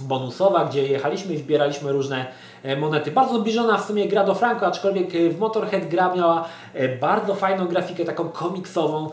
bonusowa, 0.00 0.64
gdzie 0.64 0.86
jechaliśmy 0.86 1.34
i 1.34 1.38
zbieraliśmy 1.38 1.92
różne 1.92 2.20
e, 2.20 2.26
monety. 2.80 3.10
Bardzo 3.10 3.38
zbliżona 3.38 3.78
w 3.78 3.84
sumie 3.84 4.08
gra 4.08 4.24
do 4.24 4.34
Franco, 4.34 4.66
aczkolwiek 4.66 5.14
e, 5.14 5.30
w 5.30 5.38
Motorhead 5.38 5.88
gra 5.88 6.14
miała 6.14 6.48
bardzo 7.00 7.34
fajną 7.34 7.66
grafikę, 7.66 8.04
taką 8.04 8.28
komiksową. 8.28 9.10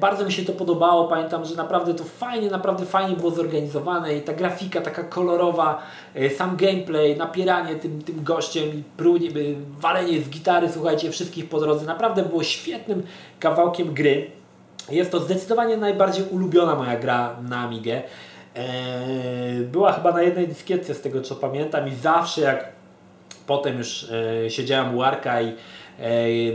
Bardzo 0.00 0.24
mi 0.24 0.32
się 0.32 0.44
to 0.44 0.52
podobało, 0.52 1.08
pamiętam, 1.08 1.44
że 1.44 1.54
naprawdę 1.54 1.94
to 1.94 2.04
fajnie, 2.04 2.50
naprawdę 2.50 2.86
fajnie 2.86 3.16
było 3.16 3.30
zorganizowane 3.30 4.14
i 4.14 4.20
ta 4.20 4.32
grafika 4.32 4.80
taka 4.80 5.02
kolorowa, 5.02 5.82
sam 6.36 6.56
gameplay, 6.56 7.16
napieranie 7.16 7.74
tym, 7.74 8.02
tym 8.02 8.24
gościem 8.24 8.64
i 8.68 8.82
prunie, 8.96 9.30
walenie 9.80 10.20
z 10.20 10.28
gitary, 10.28 10.68
słuchajcie, 10.72 11.10
wszystkich 11.10 11.48
po 11.48 11.60
drodze, 11.60 11.86
naprawdę 11.86 12.22
było 12.22 12.42
świetnym 12.42 13.02
kawałkiem 13.40 13.94
gry. 13.94 14.30
Jest 14.90 15.10
to 15.10 15.20
zdecydowanie 15.20 15.76
najbardziej 15.76 16.24
ulubiona 16.30 16.74
moja 16.74 16.98
gra 16.98 17.36
na 17.48 17.60
Amigę. 17.60 18.02
Eee, 18.56 19.60
była 19.60 19.92
chyba 19.92 20.12
na 20.12 20.22
jednej 20.22 20.48
dyskietce 20.48 20.94
z 20.94 21.00
tego 21.00 21.20
co 21.20 21.34
pamiętam 21.34 21.88
i 21.88 21.94
zawsze 21.94 22.40
jak 22.40 22.68
potem 23.46 23.78
już 23.78 24.10
e, 24.44 24.50
siedziałem 24.50 24.96
u 24.96 25.02
Arka 25.02 25.42
i 25.42 25.48
e, 25.48 25.54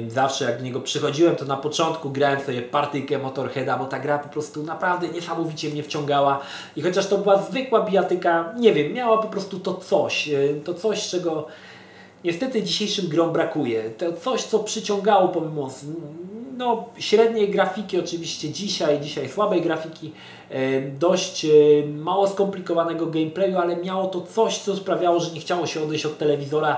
zawsze 0.07 0.45
jak 0.45 0.57
do 0.57 0.63
niego 0.63 0.81
przychodziłem, 0.81 1.35
to 1.35 1.45
na 1.45 1.57
początku 1.57 2.09
grałem 2.09 2.39
sobie 2.39 2.61
partyjkę 2.61 3.17
Motorheada, 3.17 3.77
bo 3.77 3.85
ta 3.85 3.99
gra 3.99 4.19
po 4.19 4.29
prostu 4.29 4.63
naprawdę 4.63 5.07
niesamowicie 5.07 5.69
mnie 5.69 5.83
wciągała 5.83 6.39
i 6.75 6.81
chociaż 6.81 7.07
to 7.07 7.17
była 7.17 7.41
zwykła 7.41 7.81
bijatyka, 7.85 8.53
nie 8.57 8.73
wiem, 8.73 8.93
miała 8.93 9.17
po 9.21 9.27
prostu 9.27 9.59
to 9.59 9.73
coś, 9.73 10.29
to 10.63 10.73
coś 10.73 11.09
czego 11.09 11.47
niestety 12.23 12.63
dzisiejszym 12.63 13.07
grom 13.07 13.33
brakuje. 13.33 13.89
To 13.89 14.13
coś, 14.13 14.43
co 14.43 14.59
przyciągało 14.59 15.27
pomimo 15.27 15.69
no, 16.61 16.85
średniej 16.97 17.49
grafiki 17.49 17.99
oczywiście 17.99 18.49
dzisiaj, 18.49 18.99
dzisiaj 18.99 19.29
słabej 19.29 19.61
grafiki, 19.61 20.11
e, 20.49 20.81
dość 20.81 21.45
e, 21.45 21.49
mało 21.87 22.27
skomplikowanego 22.27 23.05
gameplayu, 23.05 23.57
ale 23.57 23.75
miało 23.75 24.07
to 24.07 24.21
coś, 24.21 24.57
co 24.57 24.75
sprawiało, 24.75 25.19
że 25.19 25.31
nie 25.31 25.39
chciało 25.39 25.67
się 25.67 25.83
odejść 25.83 26.05
od 26.05 26.17
telewizora, 26.17 26.77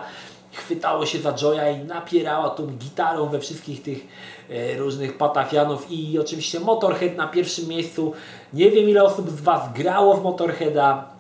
chwytało 0.54 1.06
się 1.06 1.20
za 1.20 1.36
Joya 1.42 1.70
i 1.70 1.86
napierało 1.86 2.50
tą 2.50 2.68
gitarą 2.68 3.30
we 3.30 3.40
wszystkich 3.40 3.84
tych 3.84 4.08
e, 4.50 4.78
różnych 4.78 5.18
patafianów 5.18 5.92
i 5.92 6.20
oczywiście 6.20 6.60
Motorhead 6.60 7.18
na 7.18 7.28
pierwszym 7.28 7.68
miejscu. 7.68 8.14
Nie 8.54 8.72
wiem 8.72 8.90
ile 8.90 9.04
osób 9.04 9.30
z 9.30 9.42
Was 9.42 9.74
grało 9.74 10.14
w 10.14 10.24
Motorheada, 10.24 11.13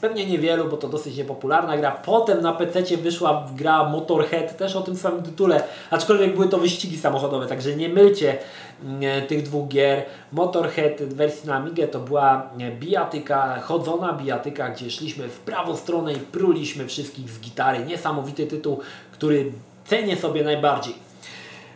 Pewnie 0.00 0.26
niewielu, 0.26 0.68
bo 0.68 0.76
to 0.76 0.88
dosyć 0.88 1.16
niepopularna 1.16 1.76
gra. 1.76 1.90
Potem 1.90 2.42
na 2.42 2.52
PC 2.52 2.96
wyszła 2.96 3.46
gra 3.56 3.88
Motorhead, 3.88 4.56
też 4.56 4.76
o 4.76 4.80
tym 4.80 4.96
samym 4.96 5.22
tytule, 5.22 5.62
aczkolwiek 5.90 6.34
były 6.34 6.48
to 6.48 6.58
wyścigi 6.58 6.98
samochodowe, 6.98 7.46
także 7.46 7.76
nie 7.76 7.88
mylcie 7.88 8.38
mm, 8.84 9.26
tych 9.26 9.42
dwóch 9.42 9.68
gier. 9.68 10.02
Motorhead 10.32 11.02
w 11.02 11.14
wersji 11.14 11.48
na 11.48 11.54
Amigę 11.54 11.88
to 11.88 11.98
była 11.98 12.50
mm, 12.58 12.78
bijatyka, 12.78 13.60
chodzona 13.60 14.12
bijatyka, 14.12 14.68
gdzie 14.68 14.90
szliśmy 14.90 15.28
w 15.28 15.38
prawą 15.38 15.76
stronę 15.76 16.12
i 16.12 16.16
pruliśmy 16.16 16.86
wszystkich 16.86 17.30
z 17.30 17.40
gitary. 17.40 17.84
Niesamowity 17.86 18.46
tytuł, 18.46 18.80
który 19.12 19.52
cenię 19.84 20.16
sobie 20.16 20.44
najbardziej. 20.44 20.94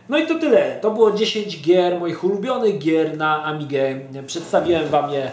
No 0.09 0.17
i 0.17 0.27
to 0.27 0.35
tyle. 0.35 0.79
To 0.81 0.91
było 0.91 1.11
10 1.11 1.61
gier, 1.61 1.99
moich 1.99 2.23
ulubionych 2.23 2.77
gier 2.77 3.17
na 3.17 3.43
Amigę. 3.43 3.99
Przedstawiłem 4.27 4.87
Wam 4.87 5.11
je 5.11 5.23
e, 5.23 5.31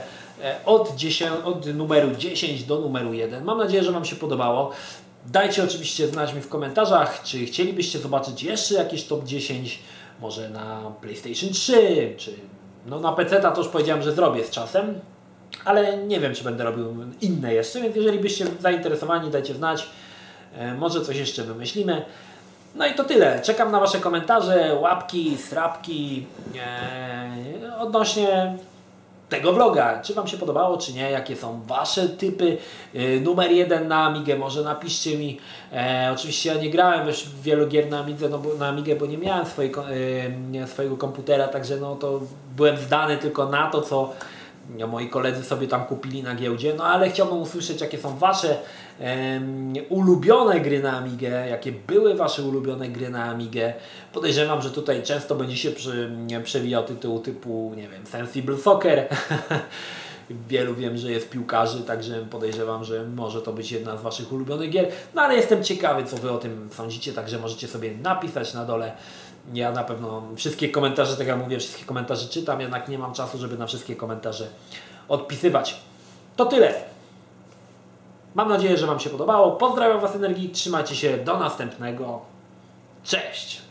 od, 0.67 0.97
10, 0.97 1.33
od 1.45 1.67
numeru 1.67 2.11
10 2.17 2.65
do 2.65 2.79
numeru 2.79 3.13
1. 3.13 3.45
Mam 3.45 3.59
nadzieję, 3.59 3.85
że 3.85 3.93
Wam 3.93 4.05
się 4.05 4.17
podobało. 4.17 4.71
Dajcie 5.27 5.65
oczywiście 5.65 6.09
znać 6.09 6.35
mi 6.35 6.41
w 6.41 6.49
komentarzach, 6.49 7.23
czy 7.23 7.47
chcielibyście 7.47 7.99
zobaczyć 7.99 8.43
jeszcze 8.43 8.75
jakieś 8.75 9.05
top 9.05 9.25
10, 9.25 9.79
może 10.21 10.51
na 10.51 10.93
PlayStation 11.01 11.51
3, 11.53 12.15
czy 12.17 12.35
no 12.87 13.01
na 13.01 13.13
PC 13.13 13.41
to 13.41 13.59
już 13.59 13.69
powiedziałem, 13.69 14.03
że 14.03 14.13
zrobię 14.13 14.45
z 14.45 14.51
czasem, 14.51 15.01
ale 15.65 15.97
nie 15.97 16.21
wiem, 16.21 16.35
czy 16.35 16.45
będę 16.45 16.65
robił 16.65 16.87
inne 17.21 17.55
jeszcze, 17.55 17.81
więc 17.81 17.97
jeżeli 17.97 18.19
byście 18.19 18.47
zainteresowani, 18.61 19.31
dajcie 19.31 19.55
znać. 19.55 19.87
E, 20.57 20.75
może 20.75 21.01
coś 21.01 21.17
jeszcze 21.17 21.43
wymyślimy. 21.43 22.05
No 22.75 22.87
i 22.87 22.95
to 22.95 23.05
tyle. 23.05 23.41
Czekam 23.41 23.73
na 23.73 23.81
Wasze 23.81 23.99
komentarze, 23.99 24.79
łapki, 24.81 25.37
strapki 25.39 26.27
e, 26.59 27.79
odnośnie 27.79 28.57
tego 29.29 29.53
vloga. 29.53 30.03
Czy 30.03 30.15
Wam 30.15 30.27
się 30.27 30.37
podobało, 30.37 30.77
czy 30.77 30.93
nie? 30.93 31.11
Jakie 31.11 31.37
są 31.37 31.61
Wasze 31.67 32.09
typy? 32.09 32.57
E, 32.95 33.21
numer 33.21 33.51
jeden 33.51 33.89
na 33.89 34.07
Amigę, 34.07 34.37
może 34.37 34.63
napiszcie 34.63 35.19
mi. 35.19 35.41
E, 35.73 36.11
oczywiście 36.15 36.55
ja 36.55 36.63
nie 36.63 36.71
grałem 36.71 37.07
już 37.07 37.25
w 37.25 37.43
wielu 37.43 37.67
gier 37.67 37.91
na 37.91 38.01
Amigę, 38.01 38.29
no 38.29 38.39
bo, 38.39 38.55
na 38.55 38.69
Amigę, 38.69 38.97
bo 38.97 39.07
nie 39.07 39.19
miałem 39.19 39.47
swojego, 39.47 39.85
e, 40.55 40.67
swojego 40.67 40.97
komputera, 40.97 41.49
także 41.49 41.77
no 41.77 41.97
to 41.97 42.21
byłem 42.57 42.77
zdany 42.77 43.17
tylko 43.17 43.47
na 43.47 43.71
to, 43.71 43.83
co 43.83 44.13
no, 44.79 44.87
moi 44.87 45.09
koledzy 45.09 45.45
sobie 45.45 45.69
tam 45.69 45.85
kupili 45.85 46.23
na 46.23 46.35
giełdzie, 46.35 46.75
no 46.77 46.85
ale 46.85 47.11
chciałbym 47.11 47.39
usłyszeć, 47.39 47.81
jakie 47.81 47.99
są 47.99 48.19
Wasze 48.19 48.57
ulubione 49.89 50.61
gry 50.61 50.83
na 50.83 50.97
Amigę, 50.97 51.49
jakie 51.49 51.73
były 51.73 52.15
Wasze 52.15 52.43
ulubione 52.43 52.89
gry 52.89 53.11
na 53.11 53.25
Amigę. 53.25 53.73
Podejrzewam, 54.13 54.63
że 54.63 54.71
tutaj 54.71 55.03
często 55.03 55.35
będzie 55.35 55.57
się 55.57 55.71
przy, 55.71 56.11
przewijał 56.45 56.85
tytuł 56.85 57.19
typu, 57.19 57.73
nie 57.77 57.89
wiem, 57.89 58.07
Sensible 58.07 58.57
Soccer. 58.57 59.09
Wielu 60.49 60.75
wiem, 60.75 60.97
że 60.97 61.11
jest 61.11 61.31
piłkarzy, 61.31 61.83
także 61.83 62.27
podejrzewam, 62.31 62.85
że 62.85 63.05
może 63.05 63.43
to 63.43 63.53
być 63.53 63.73
jedna 63.73 63.97
z 63.97 64.03
Waszych 64.03 64.33
ulubionych 64.33 64.71
gier. 64.71 64.89
No 65.15 65.23
ale 65.23 65.37
jestem 65.37 65.65
ciekawy, 65.65 66.05
co 66.05 66.17
Wy 66.17 66.31
o 66.31 66.39
tym 66.39 66.69
sądzicie, 66.73 67.13
także 67.13 67.39
możecie 67.39 67.69
sobie 67.69 67.91
napisać 68.03 68.55
na 68.55 68.65
dole. 68.65 68.93
Ja 69.55 69.73
na 69.73 69.85
pewno 69.85 70.23
wszystkie 70.37 70.69
komentarze, 70.69 71.17
tak 71.17 71.27
jak 71.27 71.39
mówię, 71.39 71.59
wszystkie 71.59 71.85
komentarze 71.85 72.29
czytam, 72.29 72.61
jednak 72.61 72.89
nie 72.89 72.99
mam 72.99 73.15
czasu, 73.15 73.39
żeby 73.39 73.59
na 73.59 73.67
wszystkie 73.67 73.97
komentarze 73.97 74.49
odpisywać. 75.09 75.81
To 76.37 76.47
tyle. 76.47 76.98
Mam 78.39 78.49
nadzieję, 78.49 78.77
że 78.77 78.87
Wam 78.87 79.01
się 79.01 79.11
podobało. 79.11 79.53
Pozdrawiam 79.53 80.01
Was 80.01 80.17
energii, 80.17 80.51
trzymajcie 80.51 80.97
się, 80.97 81.19
do 81.19 81.39
następnego. 81.39 82.21
Cześć! 83.05 83.68